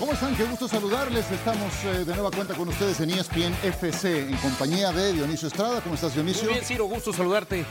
¿Cómo 0.00 0.12
están? 0.12 0.34
Qué 0.34 0.44
gusto 0.44 0.66
saludarles. 0.66 1.30
Estamos 1.30 1.74
eh, 1.84 2.06
de 2.06 2.14
nueva 2.14 2.30
cuenta 2.30 2.54
con 2.54 2.66
ustedes 2.66 2.98
en 3.00 3.10
ESPN 3.10 3.52
FC 3.62 4.30
en 4.30 4.36
compañía 4.38 4.92
de 4.92 5.12
Dionisio 5.12 5.48
Estrada. 5.48 5.82
¿Cómo 5.82 5.94
estás, 5.94 6.14
Dionisio? 6.14 6.44
Muy 6.44 6.54
bien, 6.54 6.64
Ciro, 6.64 6.86
gusto 6.86 7.12
saludarte. 7.12 7.66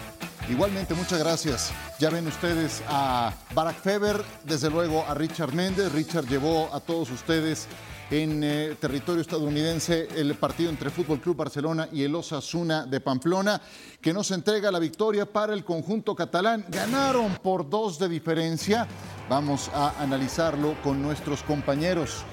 Igualmente, 0.47 0.93
muchas 0.93 1.17
gracias. 1.17 1.71
Ya 1.97 2.11
ven 2.11 2.27
ustedes 2.27 2.83
a 2.87 3.33
Barack 3.55 3.81
Feber, 3.81 4.23
desde 4.43 4.69
luego 4.69 5.03
a 5.07 5.15
Richard 5.15 5.53
Méndez. 5.53 5.91
Richard 5.91 6.27
llevó 6.27 6.69
a 6.71 6.79
todos 6.79 7.09
ustedes 7.09 7.67
en 8.11 8.43
eh, 8.43 8.75
territorio 8.79 9.21
estadounidense 9.21 10.07
el 10.15 10.33
partido 10.35 10.69
entre 10.69 10.89
Fútbol 10.89 11.19
Club 11.19 11.37
Barcelona 11.37 11.87
y 11.91 12.03
el 12.03 12.15
Osasuna 12.15 12.85
de 12.85 12.99
Pamplona, 12.99 13.61
que 14.01 14.13
nos 14.13 14.31
entrega 14.31 14.71
la 14.71 14.79
victoria 14.79 15.25
para 15.25 15.53
el 15.53 15.63
conjunto 15.63 16.15
catalán. 16.15 16.65
Ganaron 16.69 17.35
por 17.43 17.69
dos 17.69 17.99
de 17.99 18.09
diferencia. 18.09 18.87
Vamos 19.29 19.69
a 19.73 20.01
analizarlo 20.01 20.75
con 20.83 21.01
nuestros 21.01 21.43
compañeros. 21.43 22.23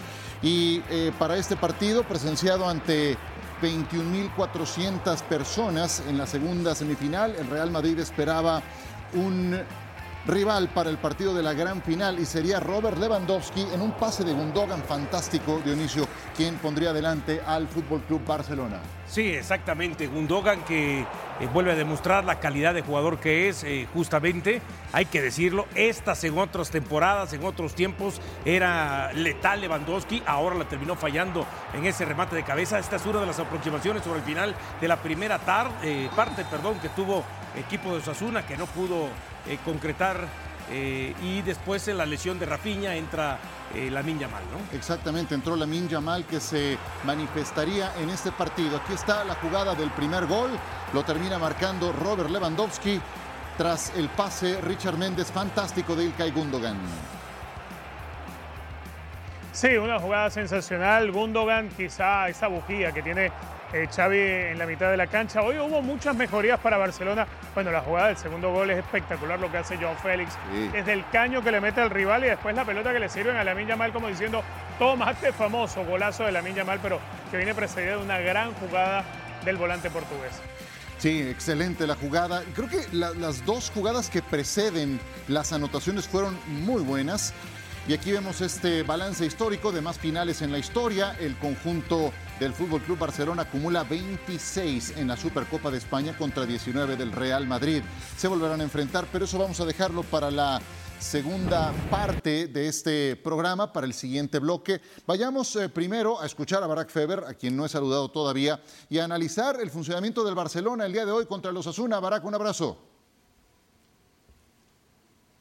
Y 0.43 0.83
eh, 0.91 1.13
para 1.19 1.37
este 1.37 1.57
partido, 1.57 2.05
presenciado 2.05 2.69
ante 2.69 3.17
21.400 3.63 5.23
personas 5.23 6.03
en 6.07 6.19
la 6.19 6.27
segunda 6.27 6.75
semifinal, 6.75 7.35
el 7.37 7.49
Real 7.49 7.71
Madrid 7.71 7.99
esperaba 7.99 8.63
un 9.15 9.59
rival 10.27 10.69
para 10.69 10.91
el 10.91 10.99
partido 10.99 11.35
de 11.35 11.43
la 11.43 11.55
gran 11.55 11.83
final 11.83 12.19
y 12.19 12.27
sería 12.27 12.61
Robert 12.61 12.99
Lewandowski 12.99 13.67
en 13.73 13.81
un 13.81 13.93
pase 13.93 14.25
de 14.25 14.33
Gundogan 14.33 14.83
fantástico, 14.83 15.61
Dionisio, 15.65 16.07
quien 16.37 16.57
pondría 16.57 16.91
adelante 16.91 17.41
al 17.47 17.69
Fútbol 17.69 18.03
Club 18.03 18.25
Barcelona. 18.27 18.81
Sí, 19.07 19.29
exactamente. 19.29 20.09
Gundogan 20.09 20.65
que 20.65 21.01
eh, 21.01 21.49
vuelve 21.53 21.73
a 21.73 21.77
demostrar 21.77 22.25
la 22.25 22.41
calidad 22.41 22.75
de 22.75 22.83
jugador 22.83 23.19
que 23.19 23.49
es, 23.49 23.63
eh, 23.63 23.87
justamente, 23.95 24.61
hay 24.93 25.07
que 25.07 25.23
decirlo. 25.23 25.67
Estas 25.75 26.25
en 26.25 26.37
otras 26.39 26.71
temporadas, 26.71 27.33
en 27.33 27.45
otros 27.45 27.75
tiempos, 27.75 28.21
era 28.45 29.13
letal 29.13 29.61
Lewandowski. 29.61 30.23
Ahora 30.27 30.57
la 30.57 30.69
terminó 30.69 30.97
fallando 30.97 31.47
en 31.73 31.87
ese 31.87 32.05
remate 32.05 32.35
de 32.35 32.43
cabeza. 32.43 32.79
Esta 32.79 32.97
es 32.97 33.07
una 33.07 33.21
de 33.21 33.27
las 33.27 33.39
aproximaciones 33.39 34.03
sobre 34.03 34.21
el 34.21 34.25
final 34.25 34.55
de 34.81 34.89
la 34.89 34.97
primera 34.97 35.39
tarde, 35.39 35.73
eh, 35.85 36.11
parte 36.17 36.45
perdón, 36.45 36.79
que 36.81 36.89
tuvo 36.89 37.25
equipo 37.57 37.93
de 37.93 37.99
Osasuna, 37.99 38.45
que 38.45 38.57
no 38.57 38.67
pudo 38.67 39.09
concretar 39.65 40.27
y 41.23 41.43
después 41.43 41.87
en 41.89 41.99
la 41.99 42.07
lesión 42.07 42.39
de 42.39 42.47
Rafiña 42.47 42.95
entra 42.95 43.39
la 43.75 44.03
Minja 44.03 44.29
Mal, 44.29 44.43
¿no? 44.51 44.77
Exactamente, 44.77 45.35
entró 45.35 45.57
la 45.57 45.67
Minja 45.67 46.01
Mal 46.01 46.25
que 46.25 46.41
se 46.41 46.79
manifestaría 47.05 47.93
en 48.01 48.11
este 48.11 48.33
partido. 48.33 48.77
Aquí 48.79 48.95
está 48.95 49.25
la 49.25 49.35
jugada 49.37 49.75
del 49.75 49.91
primer 49.91 50.27
gol, 50.27 50.51
lo 50.93 51.05
termina 51.05 51.39
marcando 51.39 51.93
Robert 51.93 52.31
Lewandowski 52.31 53.01
tras 53.57 53.93
el 53.97 54.09
pase 54.09 54.61
Richard 54.61 54.99
Méndez 54.99 55.31
fantástico 55.31 55.95
de 55.97 56.05
Ilkay 56.05 56.31
Gundogan. 56.31 56.77
Sí, 59.53 59.79
una 59.79 59.99
jugada 59.99 60.29
sensacional. 60.29 61.11
Gundogan, 61.11 61.71
quizá 61.71 62.29
esa 62.29 62.49
bujía 62.49 62.93
que 62.93 63.03
tiene 63.03 63.33
eh, 63.73 63.89
Xavi 63.95 64.19
en 64.19 64.59
la 64.59 64.67
mitad 64.67 64.91
de 64.91 64.97
la 64.97 65.07
cancha. 65.07 65.43
Hoy 65.43 65.59
hubo 65.59 65.83
muchas 65.83 66.17
mejorías 66.17 66.59
para 66.61 66.77
Barcelona. 66.77 67.27
Bueno, 67.55 67.71
la 67.71 67.81
jugada 67.81 68.09
del 68.09 68.17
segundo 68.17 68.53
gol 68.53 68.71
es 68.71 68.79
espectacular 68.79 69.39
lo 69.39 69.51
que 69.51 69.59
hace 69.59 69.79
João 69.79 69.97
Félix. 69.97 70.35
Desde 70.73 70.93
el 70.93 71.05
caño 71.11 71.43
que 71.43 71.51
le 71.51 71.61
mete 71.61 71.81
al 71.81 71.91
rival 71.91 72.25
y 72.25 72.29
después 72.29 72.55
la 72.55 72.65
pelota 72.65 72.93
que 72.93 73.01
le 73.01 73.09
sirven 73.09 73.37
a 73.37 73.45
la 73.45 73.55
Mal 73.77 73.93
como 73.93 74.09
diciendo, 74.09 74.43
tomate 74.79 75.33
famoso 75.33 75.85
golazo 75.85 76.25
de 76.25 76.33
la 76.33 76.43
Mal, 76.43 76.79
pero 76.83 77.01
que 77.31 77.37
viene 77.37 77.55
precedida 77.55 77.93
de 77.93 78.03
una 78.03 78.19
gran 78.21 78.53
jugada 78.55 79.05
del 79.45 79.57
volante 79.57 79.91
portugués. 79.91 80.33
Sí, 80.99 81.21
excelente 81.23 81.87
la 81.87 81.95
jugada. 81.95 82.43
Creo 82.55 82.69
que 82.69 82.87
las 82.93 83.45
dos 83.45 83.71
jugadas 83.71 84.09
que 84.09 84.23
preceden 84.23 84.99
las 85.29 85.53
anotaciones 85.53 86.09
fueron 86.09 86.39
muy 86.47 86.83
buenas. 86.83 87.35
Y 87.89 87.95
aquí 87.95 88.11
vemos 88.11 88.41
este 88.41 88.83
balance 88.83 89.25
histórico 89.25 89.71
de 89.71 89.81
más 89.81 89.99
finales 89.99 90.43
en 90.43 90.51
la 90.51 90.59
historia. 90.59 91.17
El 91.21 91.37
conjunto 91.37 92.13
del 92.39 92.53
Fútbol 92.53 92.83
Club 92.83 92.99
Barcelona 92.99 93.43
acumula 93.43 93.85
26 93.85 94.99
en 94.99 95.09
la 95.09 95.17
Supercopa 95.17 95.71
de 95.71 95.79
España 95.79 96.17
contra 96.17 96.45
19 96.45 96.97
del 96.97 97.13
Real 97.13 97.47
Madrid. 97.47 97.83
Se 98.17 98.29
volverán 98.29 98.61
a 98.61 98.65
enfrentar, 98.65 99.07
pero 99.11 99.25
eso 99.25 99.39
vamos 99.39 99.59
a 99.61 99.65
dejarlo 99.65 100.03
para 100.03 100.31
la 100.31 100.61
segunda 100.99 101.73
parte 101.91 102.47
de 102.49 102.69
este 102.69 103.17
programa, 103.17 103.73
para 103.73 103.87
el 103.87 103.95
siguiente 103.95 104.39
bloque. 104.39 104.81
Vayamos 105.07 105.57
eh, 105.57 105.69
primero 105.69 106.21
a 106.21 106.27
escuchar 106.27 106.63
a 106.63 106.67
Barack 106.67 106.91
Feber, 106.91 107.25
a 107.27 107.35
quien 107.35 107.57
no 107.57 107.65
he 107.65 107.69
saludado 107.69 108.11
todavía, 108.11 108.61
y 108.91 108.99
a 108.99 109.05
analizar 109.05 109.59
el 109.61 109.71
funcionamiento 109.71 110.23
del 110.23 110.35
Barcelona 110.35 110.85
el 110.87 110.93
día 110.93 111.07
de 111.07 111.13
hoy 111.13 111.27
contra 111.27 111.53
los 111.53 111.67
Asuna. 111.67 112.01
Barack, 112.01 112.25
un 112.25 112.35
abrazo. 112.35 112.77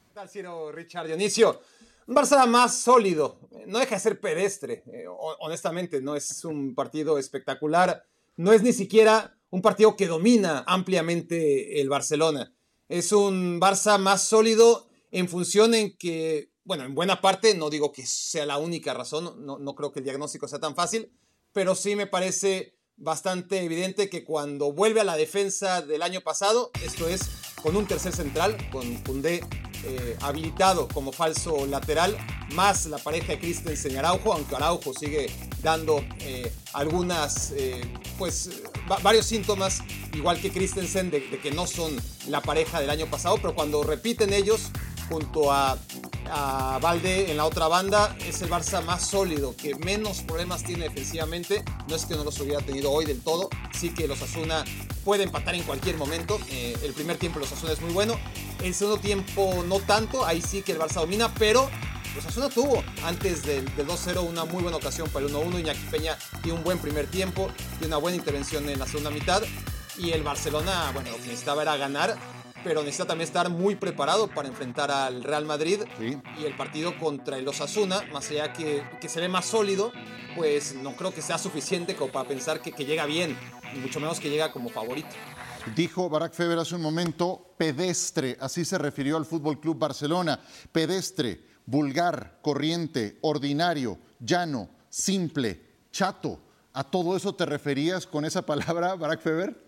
¿Qué 0.08 0.14
tal, 0.14 0.28
Ciro, 0.30 0.72
Richard 0.72 1.06
Dionisio? 1.06 1.60
Un 2.06 2.14
Barça 2.14 2.46
más 2.46 2.76
sólido, 2.82 3.40
no 3.66 3.80
deja 3.80 3.96
de 3.96 4.00
ser 4.00 4.20
pedestre, 4.20 4.84
eh, 4.92 5.06
honestamente, 5.40 6.00
no 6.00 6.14
es 6.14 6.44
un 6.44 6.76
partido 6.76 7.18
espectacular, 7.18 8.04
no 8.36 8.52
es 8.52 8.62
ni 8.62 8.72
siquiera 8.72 9.36
un 9.50 9.60
partido 9.60 9.96
que 9.96 10.06
domina 10.06 10.62
ampliamente 10.68 11.80
el 11.80 11.88
Barcelona. 11.88 12.54
Es 12.88 13.10
un 13.10 13.60
Barça 13.60 13.98
más 13.98 14.22
sólido 14.22 14.88
en 15.10 15.28
función 15.28 15.74
en 15.74 15.96
que, 15.96 16.52
bueno, 16.62 16.84
en 16.84 16.94
buena 16.94 17.20
parte, 17.20 17.56
no 17.56 17.70
digo 17.70 17.90
que 17.90 18.06
sea 18.06 18.46
la 18.46 18.58
única 18.58 18.94
razón, 18.94 19.44
no, 19.44 19.58
no 19.58 19.74
creo 19.74 19.90
que 19.90 19.98
el 19.98 20.04
diagnóstico 20.04 20.46
sea 20.46 20.60
tan 20.60 20.76
fácil, 20.76 21.10
pero 21.52 21.74
sí 21.74 21.96
me 21.96 22.06
parece 22.06 22.76
bastante 22.96 23.62
evidente 23.62 24.08
que 24.08 24.22
cuando 24.22 24.72
vuelve 24.72 25.00
a 25.00 25.04
la 25.04 25.16
defensa 25.16 25.82
del 25.82 26.02
año 26.02 26.20
pasado, 26.20 26.70
esto 26.84 27.08
es 27.08 27.22
con 27.60 27.74
un 27.74 27.86
tercer 27.86 28.14
central, 28.14 28.56
con 28.70 28.94
Koundé 29.02 29.40
eh, 29.88 30.16
habilitado 30.20 30.88
como 30.88 31.12
falso 31.12 31.64
lateral, 31.66 32.16
más 32.54 32.86
la 32.86 32.98
pareja 32.98 33.28
de 33.28 33.38
Christensen 33.38 33.92
y 33.92 33.96
Araujo, 33.96 34.32
aunque 34.32 34.56
Araujo 34.56 34.92
sigue 34.92 35.30
dando 35.62 36.04
eh, 36.18 36.52
algunas, 36.72 37.52
eh, 37.52 37.82
pues, 38.18 38.50
varios 39.02 39.26
síntomas, 39.26 39.82
igual 40.12 40.40
que 40.40 40.50
Christensen, 40.50 41.10
de, 41.10 41.22
que 41.22 41.50
no 41.52 41.68
son 41.68 41.96
la 42.28 42.42
pareja 42.42 42.80
del 42.80 42.90
año 42.90 43.06
pasado, 43.06 43.36
pero 43.36 43.54
cuando 43.54 43.84
repiten 43.84 44.32
ellos, 44.32 44.70
junto 45.08 45.52
a, 45.52 45.78
a 46.30 46.78
Valde 46.82 47.30
en 47.30 47.36
la 47.36 47.44
otra 47.44 47.68
banda, 47.68 48.16
es 48.26 48.42
el 48.42 48.50
Barça 48.50 48.84
más 48.84 49.06
sólido, 49.06 49.54
que 49.56 49.76
menos 49.76 50.22
problemas 50.22 50.64
tiene 50.64 50.88
defensivamente. 50.88 51.62
No 51.88 51.94
es 51.94 52.06
que 52.06 52.16
no 52.16 52.24
los 52.24 52.40
hubiera 52.40 52.60
tenido 52.60 52.90
hoy 52.90 53.04
del 53.04 53.20
todo, 53.20 53.48
sí 53.72 53.90
que 53.90 54.08
los 54.08 54.20
Asuna 54.20 54.64
puede 55.06 55.22
empatar 55.22 55.54
en 55.54 55.62
cualquier 55.62 55.96
momento. 55.96 56.36
el 56.50 56.92
primer 56.92 57.16
tiempo 57.16 57.38
los 57.38 57.52
Asuna 57.52 57.72
es 57.72 57.80
muy 57.80 57.92
bueno. 57.92 58.18
El 58.60 58.74
segundo 58.74 59.00
tiempo 59.00 59.64
no 59.68 59.78
tanto, 59.78 60.26
ahí 60.26 60.42
sí 60.42 60.62
que 60.62 60.72
el 60.72 60.80
Barça 60.80 60.94
domina, 60.94 61.32
pero 61.38 61.70
los 62.16 62.26
Asuna 62.26 62.48
tuvo 62.48 62.82
antes 63.04 63.44
del, 63.44 63.64
2-0 63.76 64.28
una 64.28 64.44
muy 64.44 64.64
buena 64.64 64.78
ocasión 64.78 65.08
para 65.08 65.24
el 65.24 65.32
1-1. 65.32 65.60
Iñaki 65.60 65.86
Peña 65.92 66.18
tiene 66.42 66.58
un 66.58 66.64
buen 66.64 66.78
primer 66.78 67.06
tiempo, 67.06 67.48
tiene 67.78 67.86
una 67.86 67.98
buena 67.98 68.16
intervención 68.16 68.68
en 68.68 68.80
la 68.80 68.86
segunda 68.86 69.10
mitad. 69.10 69.44
Y 69.96 70.10
el 70.10 70.24
Barcelona, 70.24 70.90
bueno, 70.92 71.08
lo 71.10 71.16
que 71.18 71.22
necesitaba 71.22 71.62
era 71.62 71.76
ganar, 71.76 72.16
pero 72.64 72.80
necesita 72.80 73.06
también 73.06 73.28
estar 73.28 73.48
muy 73.48 73.76
preparado 73.76 74.26
para 74.26 74.48
enfrentar 74.48 74.90
al 74.90 75.22
Real 75.22 75.44
Madrid. 75.44 75.82
Y 76.00 76.44
el 76.44 76.56
partido 76.56 76.98
contra 76.98 77.38
el 77.38 77.46
Osasuna, 77.46 78.02
más 78.12 78.28
allá 78.30 78.52
que, 78.52 78.82
que 79.00 79.08
se 79.08 79.20
ve 79.20 79.28
más 79.28 79.46
sólido, 79.46 79.92
pues 80.34 80.74
no 80.74 80.96
creo 80.96 81.14
que 81.14 81.22
sea 81.22 81.38
suficiente 81.38 81.94
como 81.94 82.10
para 82.12 82.28
pensar 82.28 82.60
que, 82.60 82.72
que 82.72 82.84
llega 82.84 83.06
bien, 83.06 83.38
y 83.74 83.78
mucho 83.78 84.00
menos 84.00 84.20
que 84.20 84.30
llega 84.30 84.52
como 84.52 84.68
favorito. 84.68 85.08
Dijo 85.74 86.08
Barack 86.08 86.32
Feber 86.32 86.58
hace 86.58 86.74
un 86.74 86.82
momento 86.82 87.54
pedestre, 87.56 88.36
así 88.40 88.64
se 88.64 88.78
refirió 88.78 89.16
al 89.16 89.26
Fútbol 89.26 89.60
Club 89.60 89.78
Barcelona. 89.78 90.40
Pedestre, 90.70 91.40
vulgar, 91.66 92.38
corriente, 92.42 93.18
ordinario, 93.22 93.98
llano, 94.20 94.68
simple, 94.88 95.60
chato. 95.90 96.40
¿A 96.72 96.84
todo 96.84 97.16
eso 97.16 97.34
te 97.34 97.46
referías 97.46 98.06
con 98.06 98.24
esa 98.24 98.44
palabra, 98.44 98.94
Barack 98.94 99.22
Feber? 99.22 99.66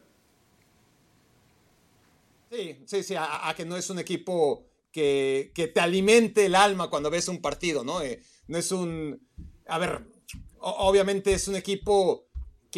Sí, 2.50 2.82
sí, 2.86 3.02
sí, 3.02 3.14
a, 3.16 3.52
que 3.56 3.64
no 3.64 3.76
es 3.76 3.90
un 3.90 3.98
equipo 3.98 4.66
que, 4.92 5.52
que, 5.54 5.68
te 5.68 5.80
alimente 5.80 6.46
el 6.46 6.54
alma 6.54 6.88
cuando 6.88 7.10
ves 7.10 7.28
un 7.28 7.42
partido, 7.42 7.84
¿no? 7.84 8.00
Eh, 8.00 8.22
no 8.46 8.56
es 8.56 8.72
un. 8.72 9.20
A 9.66 9.78
ver, 9.78 10.06
obviamente 10.60 11.32
es 11.32 11.48
un 11.48 11.56
equipo 11.56 12.27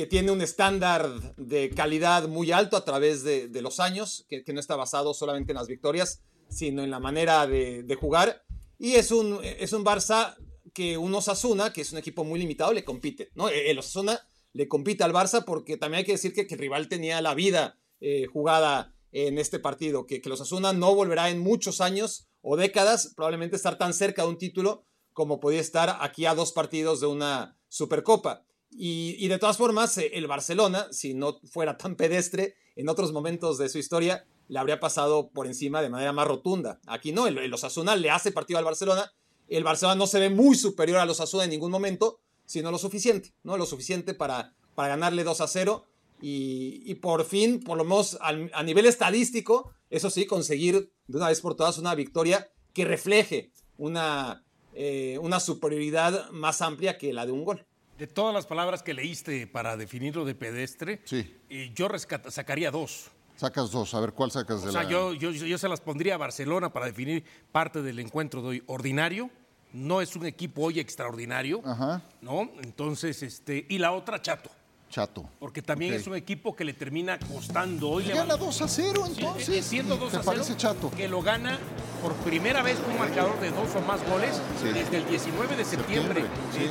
que 0.00 0.06
tiene 0.06 0.30
un 0.30 0.40
estándar 0.40 1.10
de 1.36 1.68
calidad 1.68 2.26
muy 2.26 2.52
alto 2.52 2.78
a 2.78 2.86
través 2.86 3.22
de, 3.22 3.50
los 3.60 3.80
años, 3.80 4.24
que, 4.30 4.42
no 4.50 4.58
está 4.58 4.74
basado 4.74 5.12
solamente 5.12 5.52
en 5.52 5.58
las 5.58 5.68
victorias, 5.68 6.22
sino 6.48 6.82
en 6.82 6.90
la 6.90 7.00
manera 7.00 7.46
de, 7.46 7.98
jugar. 8.00 8.42
Y 8.78 8.94
es 8.94 9.10
un, 9.10 9.40
es 9.44 9.74
un 9.74 9.84
Barça 9.84 10.36
que 10.72 10.96
un 10.96 11.14
Osasuna, 11.14 11.74
que 11.74 11.82
es 11.82 11.92
un 11.92 11.98
equipo 11.98 12.24
muy 12.24 12.40
limitado, 12.40 12.72
le 12.72 12.82
compite. 12.82 13.28
¿no? 13.34 13.50
El 13.50 13.78
Osasuna 13.78 14.26
le 14.54 14.68
compite 14.68 15.04
al 15.04 15.12
Barça 15.12 15.44
porque 15.44 15.76
también 15.76 15.98
hay 15.98 16.04
que 16.06 16.12
decir 16.12 16.32
que, 16.32 16.46
el 16.48 16.58
rival 16.58 16.88
tenía 16.88 17.20
la 17.20 17.34
vida 17.34 17.78
eh, 18.00 18.24
jugada 18.24 18.94
en 19.12 19.36
este 19.36 19.58
partido, 19.58 20.06
que, 20.06 20.22
que 20.22 20.30
los 20.30 20.40
Osasuna 20.40 20.72
no 20.72 20.94
volverá 20.94 21.28
en 21.28 21.40
muchos 21.40 21.82
años 21.82 22.26
o 22.40 22.56
décadas 22.56 23.12
probablemente 23.14 23.56
estar 23.56 23.76
tan 23.76 23.92
cerca 23.92 24.22
de 24.22 24.28
un 24.30 24.38
título 24.38 24.86
como 25.12 25.40
podía 25.40 25.60
estar 25.60 25.98
aquí 26.00 26.24
a 26.24 26.34
dos 26.34 26.52
partidos 26.52 27.00
de 27.00 27.06
una 27.06 27.58
Supercopa. 27.68 28.46
Y, 28.70 29.26
de 29.28 29.38
todas 29.38 29.56
formas, 29.56 29.98
eh, 29.98 30.12
el 30.14 30.26
Barcelona, 30.26 30.86
si 30.90 31.14
no 31.14 31.40
fuera 31.44 31.76
tan 31.76 31.96
pedestre 31.96 32.54
en 32.76 32.88
otros 32.88 33.12
momentos 33.12 33.58
de 33.58 33.68
su 33.68 33.78
historia, 33.78 34.24
le 34.48 34.58
habría 34.58 34.80
pasado 34.80 35.30
por 35.30 35.46
encima 35.46 35.82
de 35.82 35.90
manera 35.90 36.12
más 36.12 36.26
rotunda. 36.26 36.80
Aquí 36.86 37.12
no, 37.12 37.26
el, 37.26 37.52
Osasuna 37.52 37.96
le 37.96 38.10
hace 38.10 38.32
partido 38.32 38.58
al 38.58 38.64
Barcelona, 38.64 39.12
el 39.48 39.64
Barcelona 39.64 39.96
no 39.96 40.06
se 40.06 40.20
ve 40.20 40.30
muy 40.30 40.56
superior 40.56 40.98
a 40.98 41.04
los 41.04 41.20
Asuna 41.20 41.44
en 41.44 41.50
ningún 41.50 41.72
momento, 41.72 42.20
sino 42.46 42.70
lo 42.70 42.78
suficiente, 42.78 43.34
¿no? 43.42 43.56
Lo 43.56 43.66
suficiente 43.66 44.14
para, 44.14 44.54
para 44.74 44.90
ganarle 44.90 45.24
2 45.24 45.40
a 45.40 45.48
0 45.48 45.84
y, 46.22 46.94
por 46.96 47.24
fin, 47.24 47.60
por 47.60 47.76
lo 47.76 47.84
menos 47.84 48.18
a 48.20 48.62
nivel 48.62 48.86
estadístico, 48.86 49.72
eso 49.88 50.10
sí, 50.10 50.26
conseguir 50.26 50.92
de 51.08 51.16
una 51.16 51.28
vez 51.28 51.40
por 51.40 51.56
todas 51.56 51.78
una 51.78 51.94
victoria 51.94 52.48
que 52.72 52.84
refleje 52.84 53.52
una, 53.76 54.44
eh, 54.74 55.18
una 55.20 55.40
superioridad 55.40 56.30
más 56.30 56.62
amplia 56.62 56.96
que 56.96 57.12
la 57.12 57.26
de 57.26 57.32
un 57.32 57.44
gol. 57.44 57.66
De 58.00 58.06
todas 58.06 58.32
las 58.32 58.46
palabras 58.46 58.82
que 58.82 58.94
leíste 58.94 59.46
para 59.46 59.76
definirlo 59.76 60.24
de 60.24 60.34
pedestre, 60.34 61.02
sí. 61.04 61.36
Eh, 61.50 61.70
yo 61.74 61.86
sacaría 62.30 62.70
dos. 62.70 63.10
Sacas 63.36 63.70
dos, 63.70 63.92
a 63.92 64.00
ver 64.00 64.14
cuál 64.14 64.30
sacas 64.30 64.62
de 64.62 64.70
o 64.70 64.72
sea, 64.72 64.84
yo, 64.84 65.12
yo, 65.12 65.30
yo, 65.32 65.58
se 65.58 65.68
las 65.68 65.82
pondría 65.82 66.14
a 66.14 66.16
Barcelona 66.16 66.72
para 66.72 66.86
definir 66.86 67.22
parte 67.52 67.82
del 67.82 67.98
encuentro 67.98 68.40
de 68.40 68.48
hoy. 68.48 68.62
Ordinario, 68.68 69.28
no 69.74 70.00
es 70.00 70.16
un 70.16 70.24
equipo 70.24 70.62
hoy 70.62 70.80
extraordinario, 70.80 71.60
Ajá. 71.62 72.00
¿no? 72.22 72.50
Entonces, 72.62 73.22
este, 73.22 73.66
y 73.68 73.76
la 73.76 73.92
otra, 73.92 74.22
Chato. 74.22 74.48
Chato. 74.88 75.28
Porque 75.38 75.60
también 75.60 75.92
es 75.92 76.06
un 76.06 76.16
equipo 76.16 76.56
que 76.56 76.64
le 76.64 76.72
termina 76.72 77.18
costando 77.18 77.90
hoy. 77.90 78.04
gana 78.04 78.38
2 78.38 78.62
a 78.62 78.66
0 78.66 79.04
entonces. 79.08 79.62
siendo 79.66 79.96
2 79.98 80.08
a 80.08 80.10
0. 80.10 80.22
parece 80.24 80.56
chato. 80.56 80.90
Que 80.90 81.06
lo 81.06 81.20
gana 81.20 81.58
por 82.00 82.14
primera 82.14 82.62
vez 82.62 82.78
un 82.88 82.98
marcador 82.98 83.38
de 83.40 83.50
dos 83.50 83.74
o 83.76 83.80
más 83.82 84.00
goles 84.08 84.40
desde 84.62 84.96
el 84.96 85.06
19 85.06 85.56
de 85.56 85.64
septiembre, 85.64 86.24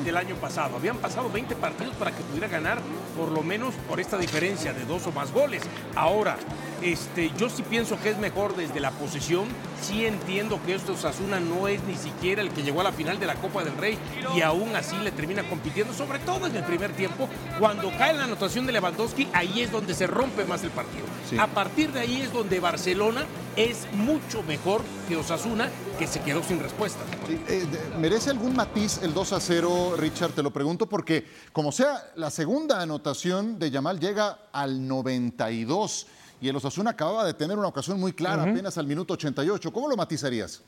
del 0.03 0.17
año 0.17 0.35
pasado. 0.35 0.75
Habían 0.75 0.97
pasado 0.97 1.29
20 1.29 1.55
partidos 1.55 1.95
para 1.95 2.11
que 2.11 2.23
pudiera 2.23 2.47
ganar 2.47 2.79
por 3.17 3.29
lo 3.29 3.43
menos 3.43 3.73
por 3.87 3.99
esta 3.99 4.17
diferencia 4.17 4.73
de 4.73 4.85
dos 4.85 5.05
o 5.07 5.11
más 5.11 5.31
goles. 5.31 5.63
Ahora, 5.95 6.37
este, 6.81 7.31
yo 7.37 7.49
sí 7.49 7.63
pienso 7.63 7.99
que 7.99 8.09
es 8.09 8.17
mejor 8.17 8.55
desde 8.55 8.79
la 8.79 8.91
posición. 8.91 9.47
Sí 9.81 10.05
entiendo 10.05 10.59
que 10.65 10.75
esto 10.75 10.95
Sasuna 10.97 11.39
no 11.39 11.67
es 11.67 11.83
ni 11.83 11.95
siquiera 11.95 12.41
el 12.41 12.49
que 12.51 12.63
llegó 12.63 12.81
a 12.81 12.83
la 12.83 12.91
final 12.91 13.19
de 13.19 13.25
la 13.25 13.35
Copa 13.35 13.63
del 13.63 13.77
Rey 13.77 13.97
y 14.35 14.41
aún 14.41 14.75
así 14.75 14.97
le 14.97 15.11
termina 15.11 15.47
compitiendo, 15.47 15.93
sobre 15.93 16.19
todo 16.19 16.47
en 16.47 16.55
el 16.55 16.63
primer 16.63 16.91
tiempo. 16.93 17.29
Cuando 17.59 17.89
cae 17.97 18.13
la 18.13 18.25
anotación 18.25 18.65
de 18.65 18.73
Lewandowski, 18.73 19.29
ahí 19.33 19.61
es 19.61 19.71
donde 19.71 19.93
se 19.93 20.07
rompe 20.07 20.45
más 20.45 20.63
el 20.63 20.71
partido. 20.71 21.05
A 21.39 21.47
partir 21.47 21.91
de 21.91 22.01
ahí 22.01 22.21
es 22.21 22.33
donde 22.33 22.59
Barcelona 22.59 23.25
es 23.55 23.87
mucho 23.93 24.41
mejor 24.43 24.81
que 25.07 25.17
Osasuna, 25.17 25.69
que 25.97 26.07
se 26.07 26.21
quedó 26.21 26.43
sin 26.43 26.59
respuesta. 26.59 26.99
Eh, 27.47 27.65
¿Merece 27.99 28.29
algún 28.29 28.55
matiz 28.55 28.99
el 29.03 29.13
2 29.13 29.33
a 29.33 29.39
0, 29.39 29.95
Richard? 29.97 30.31
Te 30.31 30.43
lo 30.43 30.51
pregunto 30.51 30.87
porque, 30.87 31.25
como 31.51 31.71
sea, 31.71 32.11
la 32.15 32.29
segunda 32.29 32.81
anotación 32.81 33.59
de 33.59 33.69
Yamal 33.69 33.99
llega 33.99 34.39
al 34.51 34.87
92 34.87 36.07
y 36.41 36.49
el 36.49 36.55
Osasuna 36.55 36.91
acababa 36.91 37.25
de 37.25 37.33
tener 37.33 37.57
una 37.57 37.67
ocasión 37.67 37.99
muy 37.99 38.13
clara 38.13 38.43
apenas 38.43 38.77
al 38.77 38.87
minuto 38.87 39.13
88. 39.13 39.73
¿Cómo 39.73 39.89
lo 39.89 39.97
matizarías? 39.97 40.63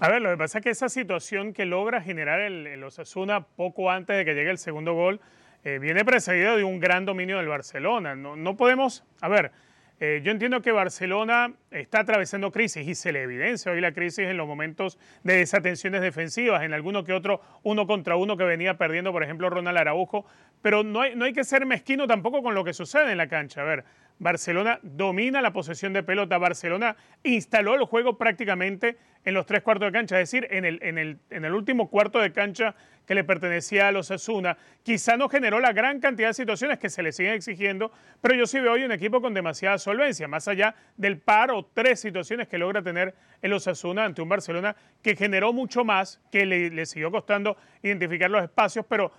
A 0.00 0.08
ver, 0.08 0.22
lo 0.22 0.30
que 0.30 0.36
pasa 0.36 0.58
es 0.58 0.64
que 0.64 0.70
esa 0.70 0.88
situación 0.88 1.52
que 1.52 1.64
logra 1.64 2.00
generar 2.00 2.40
el, 2.40 2.82
Osasuna 2.84 3.46
poco 3.46 3.90
antes 3.90 4.16
de 4.16 4.24
que 4.24 4.34
llegue 4.34 4.50
el 4.50 4.58
segundo 4.58 4.94
gol 4.94 5.20
eh, 5.64 5.78
viene 5.78 6.04
precedida 6.04 6.56
de 6.56 6.64
un 6.64 6.78
gran 6.78 7.04
dominio 7.04 7.38
del 7.38 7.48
Barcelona. 7.48 8.14
No, 8.14 8.36
no 8.36 8.56
podemos, 8.56 9.04
a 9.20 9.28
ver, 9.28 9.52
eh, 10.00 10.20
yo 10.24 10.32
entiendo 10.32 10.60
que 10.60 10.72
Barcelona 10.72 11.54
está 11.70 12.00
atravesando 12.00 12.50
crisis 12.50 12.86
y 12.86 12.94
se 12.96 13.12
le 13.12 13.22
evidencia 13.22 13.70
hoy 13.70 13.80
la 13.80 13.92
crisis 13.92 14.26
en 14.26 14.36
los 14.36 14.46
momentos 14.46 14.98
de 15.22 15.36
desatenciones 15.36 16.02
defensivas, 16.02 16.64
en 16.64 16.74
alguno 16.74 17.04
que 17.04 17.12
otro 17.12 17.40
uno 17.62 17.86
contra 17.86 18.16
uno 18.16 18.36
que 18.36 18.42
venía 18.42 18.76
perdiendo, 18.76 19.12
por 19.12 19.22
ejemplo, 19.22 19.48
Ronald 19.50 19.78
Araujo, 19.78 20.26
pero 20.64 20.82
no 20.82 21.02
hay, 21.02 21.14
no 21.14 21.26
hay 21.26 21.34
que 21.34 21.44
ser 21.44 21.66
mezquino 21.66 22.06
tampoco 22.06 22.42
con 22.42 22.54
lo 22.54 22.64
que 22.64 22.72
sucede 22.72 23.12
en 23.12 23.18
la 23.18 23.28
cancha. 23.28 23.60
A 23.60 23.64
ver, 23.64 23.84
Barcelona 24.18 24.80
domina 24.82 25.42
la 25.42 25.52
posesión 25.52 25.92
de 25.92 26.02
pelota, 26.02 26.38
Barcelona 26.38 26.96
instaló 27.22 27.74
el 27.74 27.84
juego 27.84 28.16
prácticamente 28.16 28.96
en 29.26 29.34
los 29.34 29.44
tres 29.44 29.62
cuartos 29.62 29.88
de 29.88 29.92
cancha, 29.92 30.18
es 30.18 30.30
decir, 30.30 30.48
en 30.50 30.64
el, 30.64 30.78
en 30.82 30.96
el, 30.98 31.18
en 31.28 31.44
el 31.44 31.54
último 31.54 31.90
cuarto 31.90 32.18
de 32.18 32.32
cancha 32.32 32.74
que 33.06 33.14
le 33.14 33.24
pertenecía 33.24 33.88
a 33.88 33.92
los 33.92 34.10
Asuna. 34.10 34.56
Quizá 34.82 35.16
no 35.16 35.28
generó 35.28 35.60
la 35.60 35.72
gran 35.72 36.00
cantidad 36.00 36.28
de 36.28 36.34
situaciones 36.34 36.78
que 36.78 36.90
se 36.90 37.02
le 37.02 37.12
siguen 37.12 37.34
exigiendo, 37.34 37.92
pero 38.20 38.34
yo 38.34 38.46
sí 38.46 38.60
veo 38.60 38.72
hoy 38.72 38.84
un 38.84 38.92
equipo 38.92 39.20
con 39.20 39.34
demasiada 39.34 39.78
solvencia, 39.78 40.28
más 40.28 40.48
allá 40.48 40.74
del 40.96 41.18
par 41.18 41.50
o 41.50 41.64
tres 41.64 42.00
situaciones 42.00 42.48
que 42.48 42.58
logra 42.58 42.82
tener 42.82 43.14
el 43.42 43.52
Osasuna 43.52 44.04
ante 44.04 44.22
un 44.22 44.28
Barcelona 44.28 44.76
que 45.02 45.16
generó 45.16 45.52
mucho 45.52 45.84
más, 45.84 46.20
que 46.30 46.46
le, 46.46 46.86
siguió 46.86 47.10
costando 47.10 47.56
identificar 47.82 48.30
los 48.30 48.42
espacios, 48.42 48.86
pero 48.88 49.12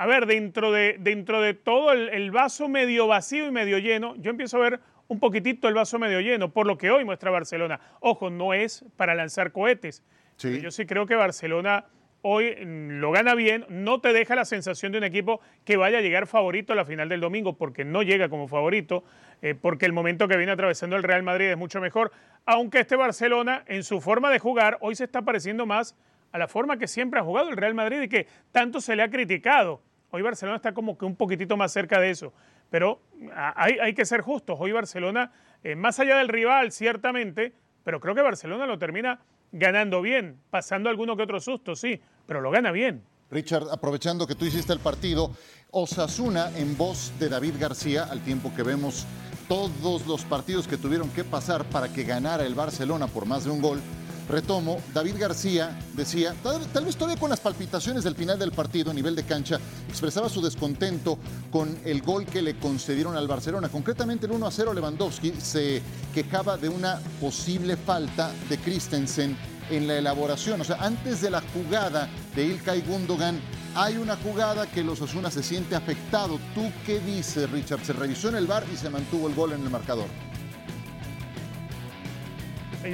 a 0.00 0.06
ver, 0.06 0.24
dentro 0.24 0.72
de, 0.72 0.96
dentro 0.98 1.42
de 1.42 1.52
todo 1.52 1.92
el, 1.92 2.30
vaso 2.30 2.70
medio 2.70 3.06
vacío 3.06 3.46
y 3.46 3.50
medio 3.50 3.76
lleno, 3.76 4.16
yo 4.16 4.30
empiezo 4.30 4.56
a 4.56 4.60
ver 4.60 4.80
un 5.08 5.20
poquitito 5.20 5.68
el 5.68 5.74
vaso 5.74 5.98
medio 5.98 6.20
lleno, 6.20 6.54
por 6.54 6.66
lo 6.66 6.78
que 6.78 6.90
hoy 6.90 7.04
muestra 7.04 7.30
Barcelona. 7.30 7.78
Ojo, 8.00 8.30
no 8.30 8.54
es 8.54 8.82
para 8.96 9.14
lanzar 9.14 9.52
cohetes. 9.52 10.02
Yo 10.38 10.70
sí 10.70 10.86
creo 10.86 11.04
que 11.04 11.16
Barcelona 11.16 11.84
hoy 12.22 12.56
mm, 12.64 12.92
lo 12.92 13.12
gana 13.12 13.34
bien, 13.34 13.66
no 13.68 14.00
te 14.00 14.14
deja 14.14 14.34
la 14.34 14.46
sensación 14.46 14.90
de 14.90 14.96
un 14.96 15.04
equipo 15.04 15.42
que 15.66 15.76
vaya 15.76 15.98
a 15.98 16.00
llegar 16.00 16.26
favorito 16.26 16.72
a 16.72 16.76
la 16.76 16.86
final 16.86 17.10
del 17.10 17.20
domingo, 17.20 17.58
porque 17.58 17.84
no 17.84 18.02
llega 18.02 18.30
como 18.30 18.48
favorito, 18.48 19.04
eh, 19.42 19.54
porque 19.54 19.84
el 19.84 19.92
momento 19.92 20.28
que 20.28 20.38
viene 20.38 20.52
atravesando 20.52 20.96
el 20.96 21.02
Real 21.02 21.22
Madrid 21.22 21.50
es 21.50 21.58
mucho 21.58 21.78
mejor, 21.78 22.10
aunque 22.46 22.80
este 22.80 22.96
Barcelona 22.96 23.64
en 23.66 23.84
su 23.84 24.00
forma 24.00 24.30
de 24.30 24.38
jugar 24.38 24.78
hoy 24.80 24.94
se 24.94 25.04
está 25.04 25.20
pareciendo 25.20 25.66
más 25.66 25.94
a 26.32 26.38
la 26.38 26.48
forma 26.48 26.78
que 26.78 26.88
siempre 26.88 27.20
ha 27.20 27.22
jugado 27.22 27.50
el 27.50 27.58
Real 27.58 27.74
Madrid 27.74 28.00
y 28.00 28.08
que 28.08 28.26
tanto 28.50 28.80
se 28.80 28.96
le 28.96 29.02
ha 29.02 29.10
criticado. 29.10 29.82
Hoy 30.10 30.22
Barcelona 30.22 30.56
está 30.56 30.74
como 30.74 30.98
que 30.98 31.04
un 31.04 31.16
poquitito 31.16 31.56
más 31.56 31.72
cerca 31.72 32.00
de 32.00 32.10
eso, 32.10 32.32
pero 32.68 33.00
hay, 33.34 33.94
que 33.94 34.04
ser 34.04 34.22
justos, 34.22 34.56
hoy 34.60 34.72
Barcelona, 34.72 35.32
eh, 35.62 35.76
más 35.76 36.00
allá 36.00 36.16
del 36.18 36.28
rival 36.28 36.72
ciertamente, 36.72 37.52
pero 37.84 38.00
creo 38.00 38.14
que 38.14 38.22
Barcelona 38.22 38.66
lo 38.66 38.78
termina 38.78 39.20
ganando 39.52 40.02
bien, 40.02 40.38
pasando 40.50 40.90
alguno 40.90 41.16
que 41.16 41.22
otro 41.22 41.40
susto, 41.40 41.76
sí, 41.76 42.00
pero 42.26 42.40
lo 42.40 42.50
gana 42.50 42.72
bien. 42.72 43.02
Richard, 43.30 43.68
aprovechando 43.70 44.26
que 44.26 44.34
tú 44.34 44.44
hiciste 44.44 44.72
el 44.72 44.80
partido, 44.80 45.30
Osasuna 45.70 46.50
en 46.56 46.76
voz 46.76 47.12
de 47.20 47.28
David 47.28 47.54
García, 47.60 48.04
al 48.04 48.20
tiempo 48.22 48.52
que 48.54 48.64
vemos 48.64 49.06
todos 49.48 50.06
los 50.06 50.24
partidos 50.24 50.66
que 50.66 50.76
tuvieron 50.76 51.08
que 51.10 51.24
pasar 51.24 51.64
para 51.64 51.88
que 51.88 52.04
ganara 52.04 52.44
el 52.44 52.54
Barcelona 52.54 53.06
por 53.06 53.26
más 53.26 53.44
de 53.44 53.50
un 53.50 53.60
gol, 53.60 53.80
Retomo, 54.30 54.80
David 54.94 55.16
García 55.18 55.76
decía, 55.94 56.34
tal, 56.42 56.84
vez 56.84 56.96
todavía 56.96 57.18
con 57.18 57.30
las 57.30 57.40
palpitaciones 57.40 58.04
del 58.04 58.14
final 58.14 58.38
del 58.38 58.52
partido 58.52 58.92
a 58.92 58.94
nivel 58.94 59.16
de 59.16 59.24
cancha, 59.24 59.58
expresaba 59.88 60.28
su 60.28 60.40
descontento 60.40 61.18
con 61.50 61.76
el 61.84 62.00
gol 62.00 62.26
que 62.26 62.40
le 62.40 62.56
concedieron 62.56 63.16
al 63.16 63.26
Barcelona. 63.26 63.68
Concretamente 63.68 64.26
el 64.26 64.32
1 64.32 64.46
a 64.46 64.50
0 64.50 64.72
Lewandowski 64.72 65.32
se 65.40 65.82
quejaba 66.14 66.56
de 66.56 66.68
una 66.68 67.00
posible 67.20 67.76
falta 67.76 68.30
de 68.48 68.58
Christensen 68.58 69.36
en 69.68 69.88
la 69.88 69.98
elaboración. 69.98 70.60
O 70.60 70.64
sea, 70.64 70.76
antes 70.76 71.20
de 71.20 71.30
la 71.30 71.42
jugada 71.52 72.08
de 72.36 72.46
Ilkay 72.46 72.82
Gundogan, 72.82 73.40
hay 73.74 73.96
una 73.96 74.16
jugada 74.16 74.66
que 74.66 74.84
los 74.84 75.00
Osuna 75.00 75.30
se 75.30 75.42
siente 75.42 75.74
afectado. 75.74 76.38
¿Tú 76.54 76.70
qué 76.86 77.00
dices, 77.00 77.50
Richard? 77.50 77.84
Se 77.84 77.92
revisó 77.92 78.28
en 78.28 78.36
el 78.36 78.46
bar 78.46 78.64
y 78.72 78.76
se 78.76 78.90
mantuvo 78.90 79.28
el 79.28 79.34
gol 79.34 79.52
en 79.52 79.62
el 79.62 79.70
marcador. 79.70 80.29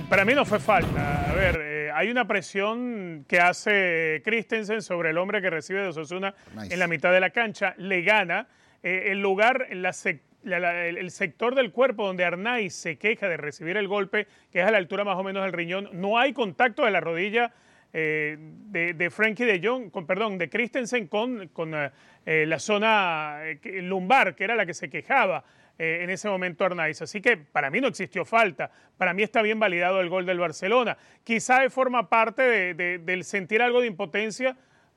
Para 0.09 0.25
mí 0.25 0.35
no 0.35 0.45
fue 0.45 0.59
falta. 0.59 1.31
A 1.31 1.35
ver, 1.35 1.61
eh, 1.63 1.91
hay 1.95 2.11
una 2.11 2.27
presión 2.27 3.25
que 3.29 3.39
hace 3.39 4.21
Christensen 4.25 4.83
sobre 4.83 5.11
el 5.11 5.19
hombre 5.19 5.41
que 5.41 5.49
recibe 5.49 5.81
de 5.81 5.89
Osasuna 5.89 6.35
en 6.57 6.79
la 6.79 6.89
mitad 6.89 7.13
de 7.13 7.21
la 7.21 7.31
cancha, 7.31 7.75
le 7.79 8.03
gana. 8.03 8.49
Eh, 8.83 9.13
el 9.13 9.21
lugar, 9.21 9.69
el 9.71 11.11
sector 11.11 11.55
del 11.55 11.71
cuerpo 11.71 12.07
donde 12.07 12.25
Arnaiz 12.25 12.75
se 12.75 12.99
queja 12.99 13.29
de 13.29 13.37
recibir 13.37 13.77
el 13.77 13.87
golpe, 13.87 14.27
que 14.53 14.61
es 14.61 14.67
a 14.67 14.73
la 14.73 14.79
altura 14.79 15.05
más 15.05 15.17
o 15.17 15.23
menos 15.23 15.45
del 15.45 15.53
riñón, 15.53 15.89
no 15.93 16.19
hay 16.19 16.33
contacto 16.33 16.85
de 16.85 16.91
la 16.91 17.01
rodilla 17.01 17.53
eh, 17.99 18.37
de, 18.39 19.11
Frankie 19.11 19.45
de 19.45 19.67
Jong, 19.67 19.91
con, 19.91 20.07
perdón, 20.07 20.37
de 20.37 20.51
Christensen 20.51 21.07
con, 21.07 21.49
con 21.49 21.71
la 21.71 22.59
zona 22.59 23.41
lumbar, 23.63 24.35
que 24.35 24.45
era 24.45 24.55
la 24.55 24.67
que 24.67 24.75
se 24.75 24.91
quejaba. 24.91 25.45
Eh, 25.79 25.99
en 26.03 26.09
ese 26.11 26.29
momento 26.29 26.65
Arnaiz. 26.65 27.03
Así 27.03 27.21
que 27.21 27.37
para 27.37 27.71
mí 27.71 27.81
no 27.81 27.89
existió 27.89 28.25
falta. 28.25 28.71
Para 28.97 29.13
mí 29.13 29.23
está 29.23 29.43
bien 29.43 29.61
validado 29.61 30.01
el 30.01 30.09
gol 30.09 30.25
del 30.25 30.39
Barcelona. 30.39 30.97
Quizá 31.23 31.69
forma 31.69 32.09
parte 32.09 32.75
del 32.75 33.25
sentir 33.25 33.61
algo 33.61 33.83
de 33.83 33.87
impotencia 33.89 34.57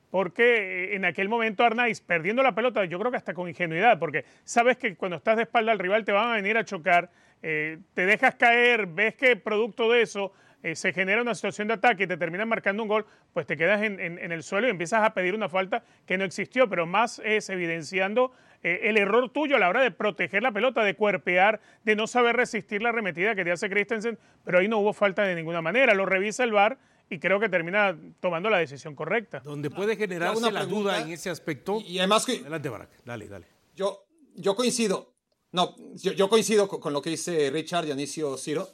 porque 0.10 0.94
eh, 0.94 0.96
en 0.96 1.06
aquel 1.06 1.28
momento 1.28 1.64
Arnaiz, 1.64 2.02
perdiendo 2.02 2.42
la 2.44 2.56
pelota, 2.56 2.86
yo 2.86 2.98
creo 2.98 3.12
que 3.12 3.18
hasta 3.18 3.34
con 3.34 3.50
ingenuidad, 3.50 4.00
porque 4.00 4.26
sabes 4.44 4.78
que 4.78 4.96
cuando 4.96 5.18
estás 5.18 5.36
de 5.36 5.44
espalda 5.44 5.72
al 5.72 5.80
rival 5.80 6.06
te 6.06 6.12
van 6.12 6.32
a 6.32 6.36
venir 6.36 6.58
a 6.58 6.66
chocar, 6.66 7.10
eh, 7.42 7.80
te 7.94 8.06
dejas 8.06 8.36
caer, 8.36 8.88
ves 8.88 9.16
que 9.16 9.36
producto 9.36 9.92
de 9.92 10.02
eso 10.02 10.34
se 10.74 10.94
genera 10.94 11.22
una 11.22 11.36
situación 11.36 11.68
de 11.68 11.76
ataque 11.76 12.04
y 12.04 12.08
te 12.08 12.18
terminan 12.18 12.50
marcando 12.50 12.84
un 12.84 12.90
gol, 12.90 13.06
pues 13.34 13.46
te 13.46 13.56
quedas 13.56 13.82
en, 13.82 14.00
en, 14.00 14.32
el 14.32 14.44
suelo 14.44 14.68
y 14.68 14.72
empiezas 14.72 15.04
a 15.04 15.14
pedir 15.14 15.34
una 15.34 15.48
falta 15.48 15.84
que 16.06 16.18
no 16.18 16.26
existió, 16.26 16.68
pero 16.70 16.86
más 16.86 17.22
es 17.24 17.50
evidenciando 17.50 18.34
eh, 18.62 18.82
el 18.84 18.98
error 18.98 19.30
tuyo 19.30 19.56
a 19.56 19.60
la 19.60 19.70
hora 19.70 19.82
de 19.82 19.92
proteger 19.92 20.44
la 20.44 20.52
pelota, 20.52 20.84
de 20.84 20.96
cuerpear, 20.96 21.62
de 21.84 21.96
no 21.96 22.08
saber 22.08 22.36
resistir 22.36 22.82
la 22.82 22.90
arremetida 22.90 23.36
que 23.36 23.44
te 23.44 23.52
hace 23.52 23.70
Christensen, 23.70 24.20
pero 24.44 24.60
ahí 24.60 24.68
no 24.68 24.80
hubo 24.80 24.92
falta 24.92 25.24
de 25.24 25.36
ninguna 25.36 25.62
manera. 25.62 25.94
Lo 25.94 26.06
revisa 26.06 26.44
el 26.44 26.52
VAR 26.52 26.78
y 27.10 27.20
creo 27.20 27.40
que 27.40 27.48
termina 27.48 27.98
tomando 28.20 28.50
la 28.50 28.58
decisión 28.58 28.96
correcta. 28.96 29.40
Donde 29.40 29.70
puede 29.70 29.96
generarse 29.96 30.52
la 30.52 30.66
duda 30.66 31.02
en 31.02 31.10
ese 31.12 31.30
aspecto. 31.30 31.82
Y 31.86 32.00
además 32.00 32.26
que... 32.26 32.34
Adelante, 32.34 32.70
Barak. 32.70 32.90
Dale, 33.06 33.28
dale. 33.28 33.48
Yo, 33.76 34.06
yo 34.36 34.56
coincido. 34.56 35.14
No, 35.52 35.76
yo, 35.96 36.30
coincido 36.30 36.68
con, 36.68 36.94
lo 36.94 37.02
que 37.02 37.10
dice 37.10 37.50
Richard 37.50 37.86
Dionisio 37.86 38.38
Ciro. 38.38 38.68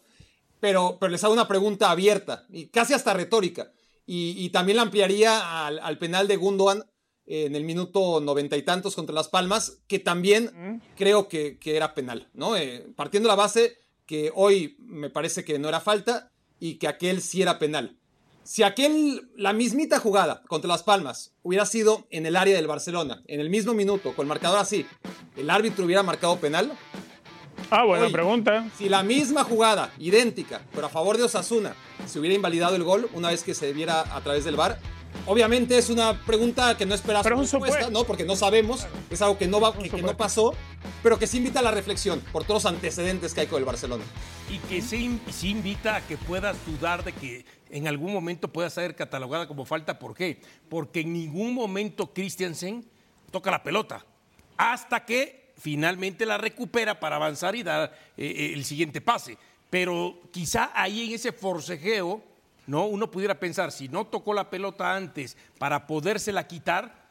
Pero, 0.60 0.98
pero 1.00 1.12
les 1.12 1.24
hago 1.24 1.34
una 1.34 1.48
pregunta 1.48 1.92
abierta, 1.92 2.46
y 2.50 2.68
casi 2.68 2.94
hasta 2.94 3.14
retórica, 3.14 3.72
y, 4.08 4.50
también 4.50 4.76
la 4.76 4.84
ampliaría 4.84 5.66
al, 5.66 5.98
penal 5.98 6.28
de 6.28 6.38
Gundogan 6.38 6.84
en 7.26 7.56
el 7.56 7.64
minuto 7.64 8.22
noventa 8.22 8.56
y 8.56 8.62
tantos 8.62 8.96
contra 8.96 9.16
Las 9.16 9.30
Palmas, 9.30 9.80
que 9.88 9.98
también 9.98 10.82
creo 10.96 11.28
que, 11.28 11.58
era 11.64 11.96
penal, 11.96 12.30
¿no? 12.34 12.56
Eh, 12.56 12.86
partiendo 12.96 13.28
la 13.28 13.36
base 13.36 13.80
que 14.06 14.32
hoy 14.36 14.78
me 14.80 15.10
parece 15.10 15.44
que 15.44 15.58
no 15.58 15.70
era 15.70 15.80
falta 15.80 16.32
y 16.60 16.76
que 16.76 16.88
aquel 16.88 17.22
sí 17.22 17.42
era 17.42 17.58
penal. 17.58 17.98
Si 18.44 18.62
aquel, 18.62 19.28
la 19.36 19.54
mismita 19.54 20.00
jugada 20.00 20.44
contra 20.48 20.68
Las 20.68 20.84
Palmas 20.84 21.34
hubiera 21.42 21.66
sido 21.66 22.06
en 22.12 22.28
el 22.28 22.36
área 22.36 22.56
del 22.56 22.68
Barcelona, 22.68 23.24
en 23.26 23.40
el 23.40 23.50
mismo 23.50 23.74
minuto, 23.74 24.14
con 24.16 24.26
el 24.26 24.30
marcador 24.30 24.60
así, 24.60 24.86
¿el 25.36 25.50
árbitro 25.50 25.86
hubiera 25.86 26.04
marcado 26.04 26.40
penal? 26.40 26.72
Ah, 27.70 27.84
buena 27.84 28.10
pregunta. 28.10 28.70
Si 28.78 28.90
la 28.90 29.04
misma 29.04 29.44
jugada, 29.44 29.92
idéntica, 29.98 30.62
pero 30.74 30.88
a 30.88 30.90
favor 30.90 31.18
de 31.18 31.24
Osasuna, 31.24 31.76
se 32.06 32.20
hubiera 32.20 32.36
invalidado 32.36 32.76
el 32.76 32.84
gol 32.84 33.10
una 33.14 33.30
vez 33.30 33.44
que 33.44 33.54
se 33.54 33.74
viera 33.74 34.02
a 34.16 34.22
través 34.22 34.44
del 34.44 34.56
VAR, 34.56 34.80
Obviamente 35.28 35.78
es 35.78 35.90
una 35.90 36.22
pregunta 36.22 36.78
que 36.78 36.86
no 36.86 36.94
esperas 36.94 37.24
pero 37.24 37.40
respuesta, 37.40 37.90
¿no? 37.90 38.04
Porque 38.04 38.26
no 38.26 38.36
sabemos, 38.36 38.86
es 39.10 39.22
algo 39.22 39.38
que 39.38 39.48
no, 39.48 39.60
va, 39.60 39.74
que, 39.74 40.02
no 40.02 40.16
pasó, 40.16 40.54
pero 41.02 41.18
que 41.18 41.26
sí 41.26 41.38
invita 41.38 41.60
a 41.60 41.64
la 41.64 41.72
reflexión 41.72 42.20
por 42.32 42.44
todos 42.44 42.64
los 42.64 42.72
antecedentes 42.72 43.34
que 43.34 43.42
hay 43.42 43.48
con 43.48 43.58
el 43.58 43.66
Barcelona. 43.66 44.04
Y 44.52 44.60
que 44.60 44.82
sí, 44.84 45.20
sí 45.32 45.50
invita 45.50 45.96
a 45.96 46.02
que 46.02 46.18
puedas 46.18 46.58
dudar 46.68 47.04
de 47.04 47.12
que 47.12 47.46
en 47.72 47.88
algún 47.88 48.14
momento 48.14 48.54
pueda 48.54 48.70
ser 48.70 48.96
catalogada 48.96 49.48
como 49.48 49.66
falta. 49.66 49.98
¿Por 49.98 50.14
qué? 50.14 50.42
Porque 50.70 51.02
en 51.02 51.14
ningún 51.14 51.56
momento 51.56 52.14
Christiansen 52.14 52.88
toca 53.32 53.50
la 53.50 53.64
pelota 53.64 54.06
hasta 54.58 55.06
que 55.06 55.45
finalmente 55.58 56.26
la 56.26 56.38
recupera 56.38 57.00
para 57.00 57.16
avanzar 57.16 57.56
y 57.56 57.64
dar 57.64 57.94
eh, 58.18 58.26
eh, 58.26 58.54
el 58.54 58.66
siguiente 58.66 59.02
pase. 59.02 59.38
Pero 59.70 60.20
quizá 60.32 60.72
ahí 60.74 61.08
en 61.08 61.14
ese 61.16 61.32
forcejeo 61.32 62.22
¿no? 62.68 62.88
Uno 62.88 63.10
pudiera 63.12 63.40
pensar, 63.40 63.72
si 63.72 63.88
no 63.88 64.08
tocó 64.08 64.34
la 64.34 64.50
pelota 64.50 64.96
antes 64.96 65.38
para 65.58 65.86
podérsela 65.86 66.48
quitar, 66.48 67.06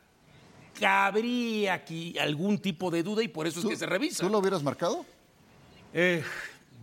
cabría 0.79 1.75
aquí 1.75 2.19
algún 2.19 2.59
tipo 2.59 2.91
de 2.91 3.03
duda 3.03 3.23
y 3.23 3.29
por 3.29 3.47
eso 3.47 3.61
es 3.61 3.67
que 3.67 3.77
se 3.77 3.87
revisa. 3.87 4.25
¿Tú 4.25 4.31
lo 4.31 4.39
hubieras 4.39 4.63
marcado? 4.63 5.05
Eh, 5.93 6.25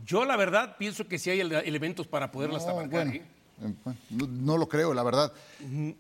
yo 0.05 0.25
la 0.25 0.37
verdad 0.37 0.77
pienso 0.77 1.07
que 1.07 1.19
sí 1.19 1.29
hay 1.29 1.41
elementos 1.41 2.07
para 2.07 2.31
poderlas 2.31 2.65
no, 2.65 2.75
marcar. 2.75 3.07
¿eh? 3.07 3.23
Eh, 3.61 3.73
no, 4.09 4.57
lo 4.57 4.67
creo, 4.67 4.93
la 4.93 5.03
verdad. 5.03 5.33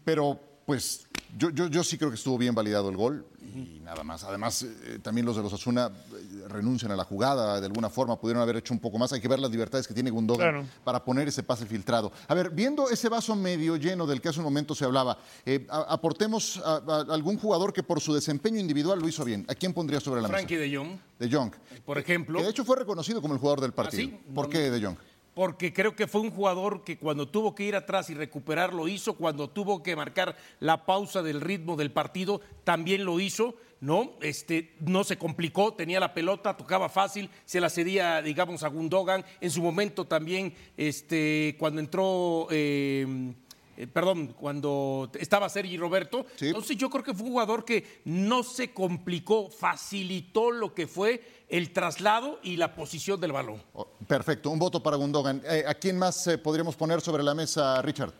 Pero 0.05 0.39
pues 0.65 1.07
yo, 1.37 1.49
yo, 1.49 1.67
yo 1.67 1.83
sí 1.83 1.97
creo 1.97 2.09
que 2.09 2.15
estuvo 2.15 2.37
bien 2.37 2.55
validado 2.55 2.89
el 2.89 2.95
gol 2.95 3.25
y 3.55 3.79
nada 3.83 4.03
más. 4.03 4.23
Además, 4.23 4.63
eh, 4.63 4.99
también 5.01 5.25
los 5.25 5.35
de 5.35 5.43
los 5.43 5.53
Asuna 5.53 5.87
eh, 5.87 6.47
renuncian 6.47 6.91
a 6.91 6.95
la 6.95 7.03
jugada 7.03 7.59
de 7.59 7.65
alguna 7.65 7.89
forma, 7.89 8.19
pudieron 8.19 8.41
haber 8.41 8.57
hecho 8.57 8.73
un 8.73 8.79
poco 8.79 8.97
más. 8.97 9.11
Hay 9.13 9.21
que 9.21 9.27
ver 9.27 9.39
las 9.39 9.51
libertades 9.51 9.87
que 9.87 9.93
tiene 9.93 10.09
Gundogan 10.09 10.69
para 10.83 11.03
poner 11.03 11.27
ese 11.27 11.43
pase 11.43 11.65
filtrado. 11.65 12.11
A 12.27 12.33
ver, 12.33 12.49
viendo 12.49 12.89
ese 12.89 13.09
vaso 13.09 13.35
medio 13.35 13.75
lleno 13.75 14.07
del 14.07 14.21
que 14.21 14.29
hace 14.29 14.39
un 14.39 14.45
momento 14.45 14.75
se 14.75 14.85
hablaba, 14.85 15.17
eh, 15.45 15.65
aportemos 15.69 16.61
a, 16.63 16.77
algún 17.09 17.37
jugador 17.37 17.73
que 17.73 17.83
por 17.83 17.99
su 17.99 18.13
desempeño 18.13 18.59
individual 18.59 18.99
lo 18.99 19.07
hizo 19.07 19.23
bien. 19.25 19.45
¿A 19.47 19.55
quién 19.55 19.73
pondría 19.73 19.99
sobre 19.99 20.21
la 20.21 20.27
mesa? 20.27 20.39
Frankie 20.39 20.55
de 20.55 20.75
Jong. 20.75 20.97
De 21.19 21.29
Jong. 21.29 21.51
Por 21.85 21.97
ejemplo. 21.97 22.39
Que 22.39 22.45
de 22.45 22.51
hecho 22.51 22.65
fue 22.65 22.77
reconocido 22.77 23.21
como 23.21 23.33
el 23.33 23.39
jugador 23.39 23.61
del 23.61 23.73
partido. 23.73 24.11
¿Ah, 24.13 24.33
¿Por 24.33 24.49
qué 24.49 24.71
de 24.71 24.85
Jong? 24.85 24.97
Porque 25.33 25.71
creo 25.71 25.95
que 25.95 26.07
fue 26.07 26.21
un 26.21 26.31
jugador 26.31 26.83
que 26.83 26.97
cuando 26.97 27.27
tuvo 27.27 27.55
que 27.55 27.63
ir 27.63 27.75
atrás 27.75 28.09
y 28.09 28.13
recuperar 28.13 28.73
lo 28.73 28.87
hizo, 28.87 29.13
cuando 29.13 29.49
tuvo 29.49 29.81
que 29.81 29.95
marcar 29.95 30.35
la 30.59 30.85
pausa 30.85 31.21
del 31.21 31.41
ritmo 31.41 31.75
del 31.75 31.91
partido 31.91 32.41
también 32.63 33.05
lo 33.05 33.19
hizo, 33.19 33.55
¿no? 33.79 34.13
Este, 34.21 34.75
no 34.79 35.03
se 35.03 35.17
complicó, 35.17 35.73
tenía 35.73 35.99
la 35.99 36.13
pelota, 36.13 36.57
tocaba 36.57 36.89
fácil, 36.89 37.29
se 37.45 37.61
la 37.61 37.69
cedía, 37.69 38.21
digamos, 38.21 38.63
a 38.63 38.67
Gundogan. 38.67 39.25
En 39.39 39.51
su 39.51 39.61
momento 39.61 40.05
también, 40.05 40.53
este, 40.77 41.55
cuando 41.59 41.79
entró... 41.79 42.47
Eh, 42.51 43.33
eh, 43.77 43.87
perdón, 43.87 44.35
cuando 44.39 45.09
estaba 45.19 45.49
Sergi 45.49 45.75
Roberto. 45.75 46.27
Entonces 46.39 46.77
yo 46.77 46.87
creo 46.89 47.03
que 47.03 47.15
fue 47.15 47.25
un 47.25 47.31
jugador 47.31 47.65
que 47.65 48.01
no 48.05 48.43
se 48.43 48.71
complicó, 48.73 49.49
facilitó 49.49 50.51
lo 50.51 50.75
que 50.75 50.85
fue 50.85 51.40
el 51.51 51.73
traslado 51.73 52.39
y 52.41 52.55
la 52.55 52.73
posición 52.73 53.19
del 53.19 53.33
balón. 53.33 53.61
Oh, 53.73 53.85
perfecto, 54.07 54.49
un 54.49 54.57
voto 54.57 54.81
para 54.81 54.95
Gundogan. 54.95 55.41
Eh, 55.45 55.65
¿A 55.67 55.73
quién 55.73 55.99
más 55.99 56.25
eh, 56.27 56.37
podríamos 56.37 56.75
poner 56.75 57.01
sobre 57.01 57.23
la 57.23 57.35
mesa, 57.35 57.81
Richard? 57.81 58.13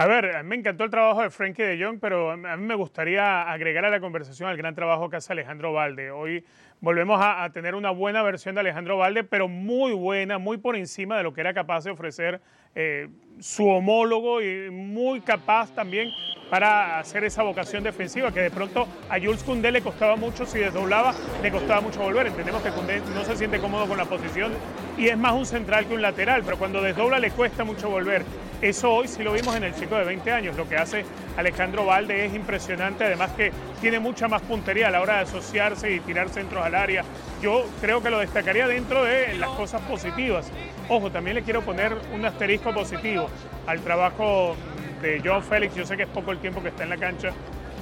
A 0.00 0.06
ver, 0.06 0.42
me 0.44 0.56
encantó 0.56 0.84
el 0.84 0.90
trabajo 0.90 1.20
de 1.20 1.28
Frankie 1.28 1.62
de 1.62 1.84
Jong, 1.84 1.98
pero 2.00 2.30
a 2.30 2.36
mí 2.38 2.66
me 2.66 2.74
gustaría 2.74 3.42
agregar 3.42 3.84
a 3.84 3.90
la 3.90 4.00
conversación 4.00 4.48
el 4.48 4.56
gran 4.56 4.74
trabajo 4.74 5.10
que 5.10 5.16
hace 5.16 5.34
Alejandro 5.34 5.74
Valde. 5.74 6.10
Hoy 6.10 6.42
volvemos 6.80 7.20
a, 7.22 7.46
tener 7.52 7.74
una 7.74 7.90
buena 7.90 8.22
versión 8.22 8.54
de 8.54 8.62
Alejandro 8.62 8.96
Valde, 8.96 9.24
pero 9.24 9.46
muy 9.46 9.92
buena, 9.92 10.38
muy 10.38 10.56
por 10.56 10.74
encima 10.74 11.18
de 11.18 11.22
lo 11.22 11.34
que 11.34 11.42
era 11.42 11.52
capaz 11.52 11.84
de 11.84 11.90
ofrecer 11.90 12.40
eh, 12.74 13.08
su 13.40 13.68
homólogo 13.68 14.40
y 14.40 14.70
muy 14.70 15.20
capaz 15.20 15.74
también 15.74 16.08
para 16.48 16.98
hacer 16.98 17.24
esa 17.24 17.42
vocación 17.42 17.84
defensiva 17.84 18.32
que 18.32 18.40
de 18.40 18.50
pronto 18.50 18.88
a 19.10 19.18
Jules 19.18 19.44
Koundé 19.44 19.70
le 19.70 19.82
costaba 19.82 20.16
mucho, 20.16 20.46
si 20.46 20.60
desdoblaba 20.60 21.14
le 21.42 21.50
costaba 21.50 21.82
mucho 21.82 22.00
volver. 22.00 22.26
Entendemos 22.28 22.62
que 22.62 22.70
Koundé 22.70 23.02
no 23.14 23.22
se 23.22 23.36
siente 23.36 23.58
cómodo 23.58 23.86
con 23.86 23.98
la 23.98 24.06
posición 24.06 24.52
y 24.96 25.08
es 25.08 25.18
más 25.18 25.34
un 25.34 25.44
central 25.44 25.86
que 25.86 25.92
un 25.92 26.00
lateral, 26.00 26.40
pero 26.42 26.56
cuando 26.56 26.80
desdobla 26.80 27.18
le 27.18 27.32
cuesta 27.32 27.64
mucho 27.64 27.90
volver. 27.90 28.24
Eso 28.62 28.92
hoy 28.92 29.08
sí 29.08 29.22
lo 29.22 29.32
vimos 29.32 29.56
en 29.56 29.64
el 29.64 29.74
chico 29.74 29.96
de 29.96 30.04
20 30.04 30.30
años. 30.32 30.56
Lo 30.56 30.68
que 30.68 30.76
hace 30.76 31.04
Alejandro 31.38 31.86
Valde 31.86 32.26
es 32.26 32.34
impresionante, 32.34 33.04
además 33.04 33.30
que 33.30 33.52
tiene 33.80 33.98
mucha 33.98 34.28
más 34.28 34.42
puntería 34.42 34.88
a 34.88 34.90
la 34.90 35.00
hora 35.00 35.14
de 35.14 35.20
asociarse 35.20 35.90
y 35.90 36.00
tirar 36.00 36.28
centros 36.28 36.62
al 36.62 36.74
área. 36.74 37.02
Yo 37.40 37.64
creo 37.80 38.02
que 38.02 38.10
lo 38.10 38.18
destacaría 38.18 38.68
dentro 38.68 39.04
de 39.04 39.34
las 39.38 39.48
cosas 39.50 39.80
positivas. 39.82 40.46
Ojo, 40.90 41.10
también 41.10 41.36
le 41.36 41.42
quiero 41.42 41.62
poner 41.62 41.96
un 42.12 42.22
asterisco 42.26 42.74
positivo 42.74 43.28
al 43.66 43.80
trabajo 43.80 44.54
de 45.00 45.22
John 45.24 45.42
Félix. 45.42 45.74
Yo 45.74 45.86
sé 45.86 45.96
que 45.96 46.02
es 46.02 46.08
poco 46.10 46.30
el 46.30 46.38
tiempo 46.38 46.62
que 46.62 46.68
está 46.68 46.82
en 46.82 46.90
la 46.90 46.98
cancha, 46.98 47.30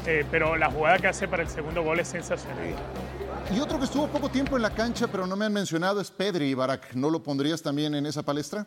eh, 0.06 0.25
pero 0.30 0.56
la 0.56 0.70
jugada 0.70 0.99
que 0.99 1.08
hace 1.08 1.26
para 1.26 1.42
el 1.42 1.49
segundo 1.49 1.82
gol 1.82 1.99
es 1.99 2.06
sensacional. 2.06 2.76
Y 3.52 3.58
otro 3.58 3.78
que 3.78 3.85
estuvo 3.87 4.06
poco 4.06 4.28
tiempo 4.28 4.54
en 4.54 4.62
la 4.62 4.70
cancha, 4.70 5.08
pero 5.08 5.26
no 5.26 5.35
me 5.35 5.44
han 5.44 5.52
mencionado, 5.52 6.00
es 6.00 6.12
Pedri 6.12 6.54
Barak. 6.54 6.94
¿No 6.94 7.11
lo 7.11 7.20
pondrías 7.20 7.62
también 7.62 7.97
en 7.97 8.06
esa 8.06 8.23
palestra? 8.23 8.64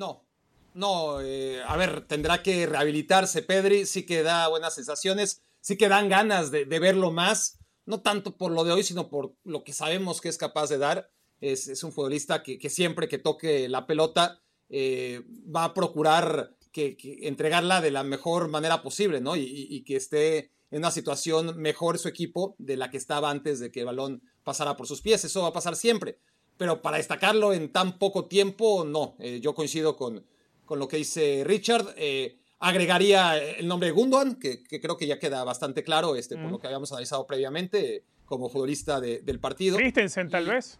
No, 0.00 0.24
no, 0.72 1.20
eh, 1.20 1.62
a 1.62 1.76
ver, 1.76 2.06
tendrá 2.06 2.42
que 2.42 2.64
rehabilitarse 2.64 3.42
Pedri, 3.42 3.84
sí 3.84 4.06
que 4.06 4.22
da 4.22 4.48
buenas 4.48 4.74
sensaciones, 4.74 5.42
sí 5.60 5.76
que 5.76 5.90
dan 5.90 6.08
ganas 6.08 6.50
de, 6.50 6.64
verlo 6.64 7.10
más, 7.10 7.58
no 7.84 8.00
tanto 8.00 8.38
por 8.38 8.50
lo 8.50 8.64
de 8.64 8.72
hoy, 8.72 8.82
sino 8.82 9.10
por 9.10 9.34
lo 9.44 9.62
que 9.62 9.74
sabemos 9.74 10.22
que 10.22 10.30
es 10.30 10.38
capaz 10.38 10.70
de 10.70 10.78
dar. 10.78 11.10
Es, 11.42 11.84
un 11.84 11.92
futbolista 11.92 12.42
que, 12.42 12.70
siempre 12.70 13.08
que 13.08 13.18
toque 13.18 13.68
la 13.68 13.86
pelota 13.86 14.40
eh, 14.70 15.20
va 15.54 15.64
a 15.64 15.74
procurar 15.74 16.56
que, 16.72 16.96
entregarla 17.24 17.82
de 17.82 17.90
la 17.90 18.02
mejor 18.02 18.48
manera 18.48 18.82
posible, 18.82 19.20
¿no? 19.20 19.36
Y, 19.36 19.84
que 19.84 19.96
esté 19.96 20.50
en 20.70 20.78
una 20.78 20.90
situación 20.90 21.58
mejor 21.58 21.98
su 21.98 22.08
equipo 22.08 22.54
de 22.56 22.78
la 22.78 22.88
que 22.88 22.96
estaba 22.96 23.30
antes 23.30 23.60
de 23.60 23.70
que 23.70 23.80
el 23.80 23.86
balón 23.86 24.22
pasara 24.44 24.78
por 24.78 24.86
sus 24.86 25.02
pies. 25.02 25.26
Eso 25.26 25.42
va 25.42 25.48
a 25.48 25.52
pasar 25.52 25.76
siempre 25.76 26.20
pero 26.60 26.82
para 26.82 26.98
destacarlo 26.98 27.54
en 27.54 27.72
tan 27.72 27.98
poco 27.98 28.26
tiempo, 28.26 28.84
no. 28.84 29.16
Eh, 29.18 29.40
yo 29.40 29.54
coincido 29.54 29.96
con, 29.96 30.26
con, 30.66 30.78
lo 30.78 30.88
que 30.88 30.98
dice 30.98 31.42
Richard. 31.42 31.94
Eh, 31.96 32.36
agregaría 32.58 33.38
el 33.38 33.66
nombre 33.66 33.86
de 33.86 33.92
Gundogan, 33.92 34.34
que, 34.34 34.62
creo 34.64 34.98
que 34.98 35.06
ya 35.06 35.18
queda 35.18 35.42
bastante 35.42 35.82
claro 35.82 36.16
este, 36.16 36.36
por 36.36 36.50
lo 36.50 36.60
que 36.60 36.66
habíamos 36.66 36.92
analizado 36.92 37.26
previamente 37.26 38.04
como 38.26 38.50
futbolista 38.50 39.00
del 39.00 39.40
partido. 39.40 39.78
Christensen, 39.78 40.28
tal 40.28 40.44
vez. 40.44 40.78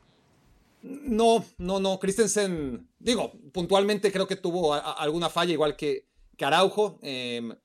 No, 0.83 1.47
no, 1.57 1.81
no. 1.81 1.99
Christensen, 1.99 2.87
digo, 2.99 3.33
puntualmente 3.51 4.13
creo 4.13 4.27
que 4.27 4.37
tuvo 4.37 4.75
alguna 4.75 5.31
falla, 5.31 5.55
igual 5.55 5.77
que, 5.77 6.05
que 6.37 6.45
Araujo. 6.45 6.99
Em, 7.01 7.57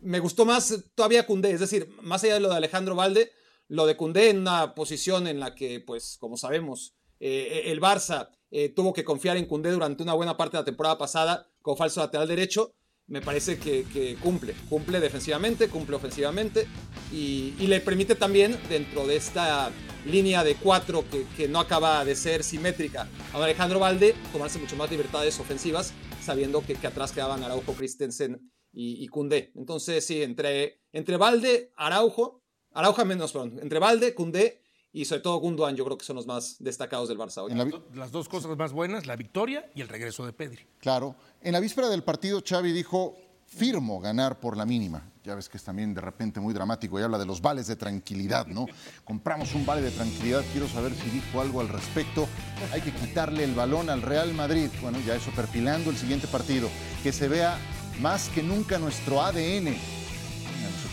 me 0.00 0.20
gustó 0.20 0.44
más 0.44 0.84
todavía 0.94 1.26
Cundé, 1.26 1.50
es 1.50 1.58
decir, 1.58 1.88
más 2.02 2.22
allá 2.22 2.34
de 2.34 2.40
lo 2.40 2.50
de 2.50 2.54
Alejandro 2.54 2.94
Valde, 2.94 3.32
lo 3.66 3.84
de 3.84 3.96
Cundé 3.96 4.30
en 4.30 4.38
una 4.38 4.76
posición 4.76 5.26
en 5.26 5.40
la 5.40 5.56
que, 5.56 5.80
pues, 5.80 6.18
como 6.20 6.36
sabemos, 6.36 6.94
eh, 7.20 7.62
el 7.66 7.80
Barça 7.80 8.30
eh, 8.50 8.68
tuvo 8.68 8.92
que 8.92 9.04
confiar 9.04 9.36
en 9.36 9.46
Cundé 9.46 9.70
durante 9.70 10.02
una 10.02 10.14
buena 10.14 10.36
parte 10.36 10.56
de 10.56 10.60
la 10.60 10.64
temporada 10.64 10.96
pasada 10.96 11.50
como 11.60 11.76
falso 11.76 12.00
lateral 12.00 12.28
derecho. 12.28 12.74
Me 13.06 13.20
parece 13.20 13.58
que, 13.58 14.16
cumple, 14.22 14.54
cumple 14.70 15.00
defensivamente, 15.00 15.68
cumple 15.68 15.96
ofensivamente 15.96 16.66
y, 17.12 17.52
le 17.58 17.80
permite 17.80 18.14
también 18.14 18.56
dentro 18.70 19.06
de 19.06 19.16
esta 19.16 19.70
línea 20.06 20.42
de 20.42 20.54
cuatro 20.54 21.04
que, 21.36 21.48
no 21.48 21.60
acaba 21.60 22.04
de 22.04 22.14
ser 22.16 22.42
simétrica 22.42 23.08
a 23.32 23.42
Alejandro 23.42 23.78
Valde 23.78 24.14
tomarse 24.32 24.58
mucho 24.58 24.76
más 24.76 24.90
libertades 24.90 25.38
ofensivas 25.38 25.92
sabiendo 26.22 26.64
que, 26.64 26.74
atrás 26.86 27.12
quedaban 27.12 27.42
Araujo, 27.42 27.74
Christensen 27.74 28.50
y, 28.72 29.04
y. 29.04 29.10
Entonces 29.54 30.06
sí, 30.06 30.22
entre, 30.22 30.80
entre 30.92 31.18
Valde, 31.18 31.72
Araujo, 31.76 32.42
Araujo 32.72 33.04
menos, 33.04 33.32
perdón, 33.32 33.58
entre 33.60 33.80
Valde, 33.80 34.14
Cundé 34.14 34.63
y 34.94 35.04
sobre 35.04 35.20
todo 35.20 35.36
Gundogan 35.38 35.74
yo 35.74 35.84
creo 35.84 35.98
que 35.98 36.04
son 36.04 36.16
los 36.16 36.26
más 36.26 36.56
destacados 36.60 37.08
del 37.08 37.18
Barça 37.18 37.42
hoy. 37.42 37.52
Las 37.94 38.12
dos 38.12 38.28
cosas 38.28 38.56
más 38.56 38.72
buenas, 38.72 39.06
la 39.06 39.16
victoria 39.16 39.68
y 39.74 39.82
el 39.82 39.88
regreso 39.88 40.24
de 40.24 40.32
Pedri. 40.32 40.64
Claro. 40.78 41.16
En 41.42 41.52
la 41.52 41.60
víspera 41.60 41.88
del 41.88 42.04
partido 42.04 42.40
Xavi 42.46 42.70
dijo, 42.70 43.16
firmo 43.44 44.00
ganar 44.00 44.38
por 44.38 44.56
la 44.56 44.64
mínima. 44.64 45.10
ya 45.24 45.34
ves 45.34 45.48
que 45.48 45.56
es 45.56 45.64
también 45.64 45.94
de 45.94 46.00
repente 46.00 46.38
muy 46.38 46.54
dramático 46.54 46.98
y 47.00 47.02
habla 47.02 47.18
de 47.18 47.26
los 47.26 47.40
vales 47.40 47.66
de 47.66 47.74
tranquilidad, 47.74 48.46
¿no? 48.46 48.66
Compramos 49.04 49.52
un 49.54 49.66
vale 49.66 49.82
de 49.82 49.90
tranquilidad, 49.90 50.44
quiero 50.52 50.68
saber 50.68 50.92
si 50.94 51.10
dijo 51.10 51.40
algo 51.40 51.60
al 51.60 51.68
respecto. 51.68 52.28
Hay 52.72 52.80
que 52.80 52.92
quitarle 52.92 53.42
el 53.42 53.54
balón 53.54 53.90
al 53.90 54.00
Real 54.00 54.32
Madrid. 54.32 54.68
Bueno, 54.80 54.98
ya 55.04 55.16
eso 55.16 55.32
perfilando 55.32 55.90
el 55.90 55.96
siguiente 55.96 56.28
partido. 56.28 56.68
Que 57.02 57.12
se 57.12 57.26
vea 57.26 57.58
más 58.00 58.28
que 58.28 58.42
nunca 58.42 58.78
nuestro 58.78 59.22
ADN. 59.22 59.74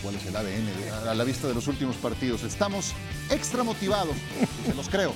Cuál 0.02 0.16
es 0.16 0.26
el 0.26 0.34
ADN 0.36 1.08
a 1.08 1.14
la 1.14 1.24
vista 1.24 1.46
de 1.46 1.54
los 1.54 1.68
últimos 1.68 1.96
partidos. 1.96 2.42
Estamos 2.42 2.92
extra 3.30 3.62
motivados, 3.62 4.16
se 4.66 4.74
los 4.74 4.88
creo. 4.88 5.12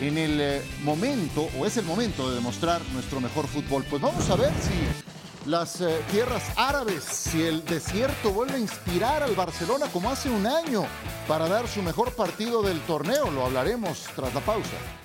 En 0.00 0.18
el 0.18 0.40
eh, 0.40 0.62
momento, 0.82 1.48
o 1.58 1.66
es 1.66 1.76
el 1.76 1.84
momento 1.84 2.28
de 2.28 2.36
demostrar 2.36 2.80
nuestro 2.92 3.20
mejor 3.20 3.46
fútbol. 3.46 3.84
Pues 3.88 4.00
vamos 4.00 4.28
a 4.30 4.36
ver 4.36 4.50
si 4.50 5.48
las 5.48 5.80
eh, 5.82 6.00
tierras 6.10 6.42
árabes, 6.56 7.04
si 7.04 7.42
el 7.42 7.64
desierto 7.64 8.32
vuelve 8.32 8.54
a 8.54 8.58
inspirar 8.58 9.22
al 9.22 9.34
Barcelona 9.34 9.86
como 9.92 10.10
hace 10.10 10.30
un 10.30 10.46
año 10.46 10.84
para 11.28 11.48
dar 11.48 11.68
su 11.68 11.82
mejor 11.82 12.12
partido 12.14 12.62
del 12.62 12.80
torneo. 12.80 13.30
Lo 13.30 13.44
hablaremos 13.44 14.04
tras 14.16 14.34
la 14.34 14.40
pausa. 14.40 15.03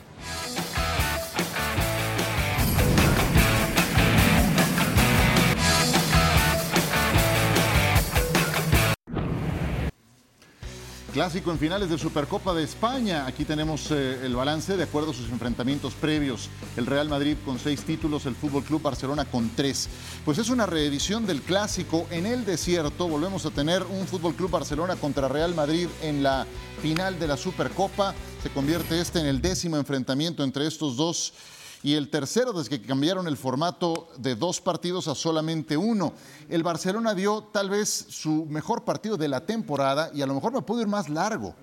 Clásico 11.11 11.51
en 11.51 11.57
finales 11.57 11.89
de 11.89 11.97
Supercopa 11.97 12.53
de 12.53 12.63
España. 12.63 13.25
Aquí 13.25 13.43
tenemos 13.43 13.89
eh, 13.91 14.19
el 14.23 14.35
balance 14.35 14.77
de 14.77 14.83
acuerdo 14.83 15.11
a 15.11 15.13
sus 15.13 15.29
enfrentamientos 15.29 15.93
previos. 15.93 16.49
El 16.77 16.85
Real 16.85 17.09
Madrid 17.09 17.35
con 17.43 17.57
seis 17.57 17.81
títulos, 17.81 18.25
el 18.25 18.35
Fútbol 18.35 18.63
Club 18.63 18.81
Barcelona 18.81 19.25
con 19.25 19.49
tres. 19.55 19.89
Pues 20.23 20.37
es 20.37 20.49
una 20.49 20.65
reedición 20.65 21.25
del 21.25 21.41
clásico 21.41 22.05
en 22.11 22.25
el 22.25 22.45
desierto. 22.45 23.07
Volvemos 23.07 23.45
a 23.45 23.51
tener 23.51 23.83
un 23.83 24.07
Fútbol 24.07 24.35
Club 24.35 24.51
Barcelona 24.51 24.95
contra 24.95 25.27
Real 25.27 25.55
Madrid 25.55 25.87
en 26.01 26.21
la 26.21 26.45
final 26.81 27.19
de 27.19 27.27
la 27.27 27.37
Supercopa. 27.37 28.13
Se 28.43 28.49
convierte 28.49 29.01
este 29.01 29.19
en 29.19 29.25
el 29.25 29.41
décimo 29.41 29.77
enfrentamiento 29.77 30.43
entre 30.43 30.67
estos 30.67 30.95
dos 30.95 31.33
y 31.81 31.95
el 31.95 32.09
tercero 32.09 32.51
desde 32.53 32.69
que 32.79 32.85
cambiaron 32.87 33.27
el 33.27 33.37
formato 33.37 34.09
de 34.17 34.35
dos 34.35 34.59
partidos 34.61 35.07
a 35.07 35.15
solamente 35.15 35.77
uno. 35.77 36.13
El 36.49 36.63
Barcelona 36.63 37.13
dio 37.15 37.43
tal 37.51 37.69
vez 37.69 37.89
su 38.09 38.45
mejor 38.49 38.83
partido 38.83 39.15
de 39.17 39.27
la 39.29 39.45
temporada 39.45 40.11
y 40.13 40.21
a 40.21 40.25
lo 40.25 40.33
mejor 40.33 40.51
me 40.53 40.61
puedo 40.61 40.81
ir 40.81 40.87
más 40.87 41.07
largo. 41.09 41.55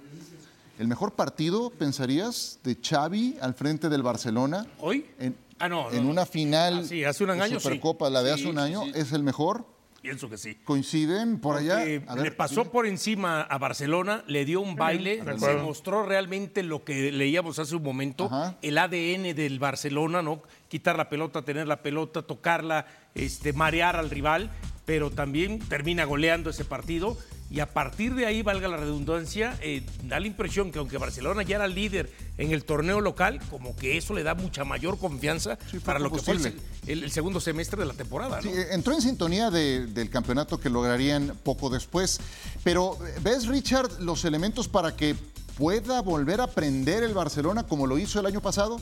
El 0.78 0.88
mejor 0.88 1.12
partido, 1.14 1.70
pensarías, 1.70 2.58
de 2.62 2.76
Xavi 2.82 3.37
al 3.40 3.54
frente 3.54 3.88
del 3.88 4.02
Barcelona. 4.02 4.66
¿Hoy? 4.80 5.06
En, 5.18 5.37
Ah, 5.58 5.70
no, 5.70 5.90
en 5.90 6.04
no. 6.04 6.11
una 6.11 6.26
final 6.26 6.80
Ah, 6.85 6.87
sí, 6.87 7.02
hace 7.02 7.25
un 7.25 7.30
de 7.30 7.40
año, 7.42 7.58
sí. 7.58 7.62
Supercopa, 7.62 8.11
la 8.11 8.23
de 8.23 8.30
hace 8.32 8.42
Sí, 8.42 8.49
un 8.50 8.58
año, 8.58 8.82
sí. 8.85 8.92
es 8.94 9.12
el 9.12 9.23
mejor. 9.23 9.64
Pienso 10.06 10.30
que 10.30 10.38
sí. 10.38 10.54
¿Coinciden 10.62 11.40
por 11.40 11.56
allá? 11.56 11.78
Porque 11.78 12.04
A 12.06 12.14
ver, 12.14 12.22
le 12.22 12.30
pasó 12.30 12.70
por 12.70 12.86
encima 12.86 13.42
a 13.42 13.58
Barcelona, 13.58 14.22
le 14.28 14.44
dio 14.44 14.60
un 14.60 14.76
baile, 14.76 15.20
se 15.36 15.56
mostró 15.56 16.04
realmente 16.04 16.62
lo 16.62 16.84
que 16.84 17.10
leíamos 17.10 17.58
hace 17.58 17.75
un 17.75 17.82
momento, 17.82 18.26
Ajá. 18.26 18.56
el 18.62 18.78
ADN 18.78 19.34
del 19.34 19.58
Barcelona, 19.58 20.22
¿no? 20.22 20.42
Quitar 20.68 20.96
la 20.96 21.08
pelota, 21.08 21.42
tener 21.42 21.66
la 21.66 21.82
pelota, 21.82 22.22
tocarla, 22.22 22.86
este, 23.16 23.52
marear 23.52 23.96
al 23.96 24.08
rival, 24.08 24.52
pero 24.84 25.10
también 25.10 25.58
termina 25.58 26.04
goleando 26.04 26.50
ese 26.50 26.64
partido. 26.64 27.18
Y 27.49 27.61
a 27.61 27.67
partir 27.73 28.15
de 28.17 28.26
ahí, 28.26 28.43
valga 28.43 28.67
la 28.67 28.76
redundancia, 28.76 29.57
eh, 29.62 29.83
da 30.03 30.19
la 30.19 30.26
impresión 30.26 30.73
que 30.73 30.81
aunque 30.81 30.99
Barcelona 30.99 31.43
ya 31.45 31.57
era 31.57 31.69
líder 31.69 32.11
en 32.38 32.50
el 32.50 32.65
torneo 32.65 33.00
local, 33.00 33.41
como 33.50 33.76
que 33.76 33.97
eso 33.97 34.15
le 34.15 34.25
da 34.25 34.35
mucha 34.35 34.65
mayor 34.65 34.99
confianza 34.99 35.57
Sí, 35.71 35.79
para 35.79 36.00
lo 36.00 36.11
que 36.11 36.19
fue 36.19 36.35
el, 36.35 36.41
posible. 36.41 36.62
el- 36.88 37.11
segundo 37.12 37.38
semestre 37.41 37.79
de 37.81 37.87
la 37.87 37.95
temporada. 37.95 38.43
Sí, 38.43 38.49
¿no? 38.49 38.57
eh, 38.61 38.67
entró 38.73 38.95
en 38.95 39.00
sintonía 39.00 39.50
de- 39.50 39.87
del 39.87 40.11
campeonato 40.11 40.59
que 40.59 40.69
lograrían 40.71 41.38
poco 41.45 41.71
después. 41.71 42.19
Pero, 42.65 42.99
¿ves, 43.23 43.47
Richard, 43.47 44.00
los 44.00 44.25
elementos 44.25 44.67
para 44.67 44.97
que 44.97 45.15
pueda 45.57 46.03
volver 46.03 46.41
a 46.41 46.49
prender 46.49 47.05
el 47.05 47.15
Barcelona 47.15 47.62
como 47.65 47.87
lo 47.87 47.97
hizo 47.97 48.19
el 48.19 48.26
año 48.26 48.43
pasado? 48.43 48.81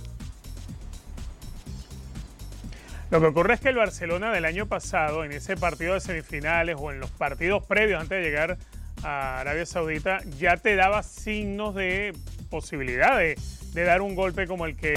Lo 3.11 3.21
que 3.21 3.27
ocurre 3.27 3.55
es 3.55 3.61
que 3.61 3.69
el 3.69 3.77
Barcelona 3.77 4.33
del 4.33 4.45
año 4.45 4.67
pasado, 4.67 5.25
en 5.25 5.33
ese 5.33 5.57
partido 5.57 5.95
de 5.95 6.01
semifinales 6.01 6.77
o 6.79 6.91
en 6.91 7.01
los 7.01 7.11
partidos 7.11 7.65
previos 7.65 8.01
antes 8.01 8.19
de 8.19 8.25
llegar 8.25 8.59
a 9.03 9.41
Arabia 9.41 9.67
Saudita, 9.67 10.21
ya 10.39 10.57
te 10.57 10.75
daba 10.75 11.03
signos 11.03 11.75
de 11.75 12.15
posibilidad 12.51 13.19
de, 13.19 13.39
de 13.73 13.85
dar 13.85 14.01
un 14.01 14.15
golpe 14.15 14.47
como 14.47 14.67
el 14.67 14.77
que 14.77 14.93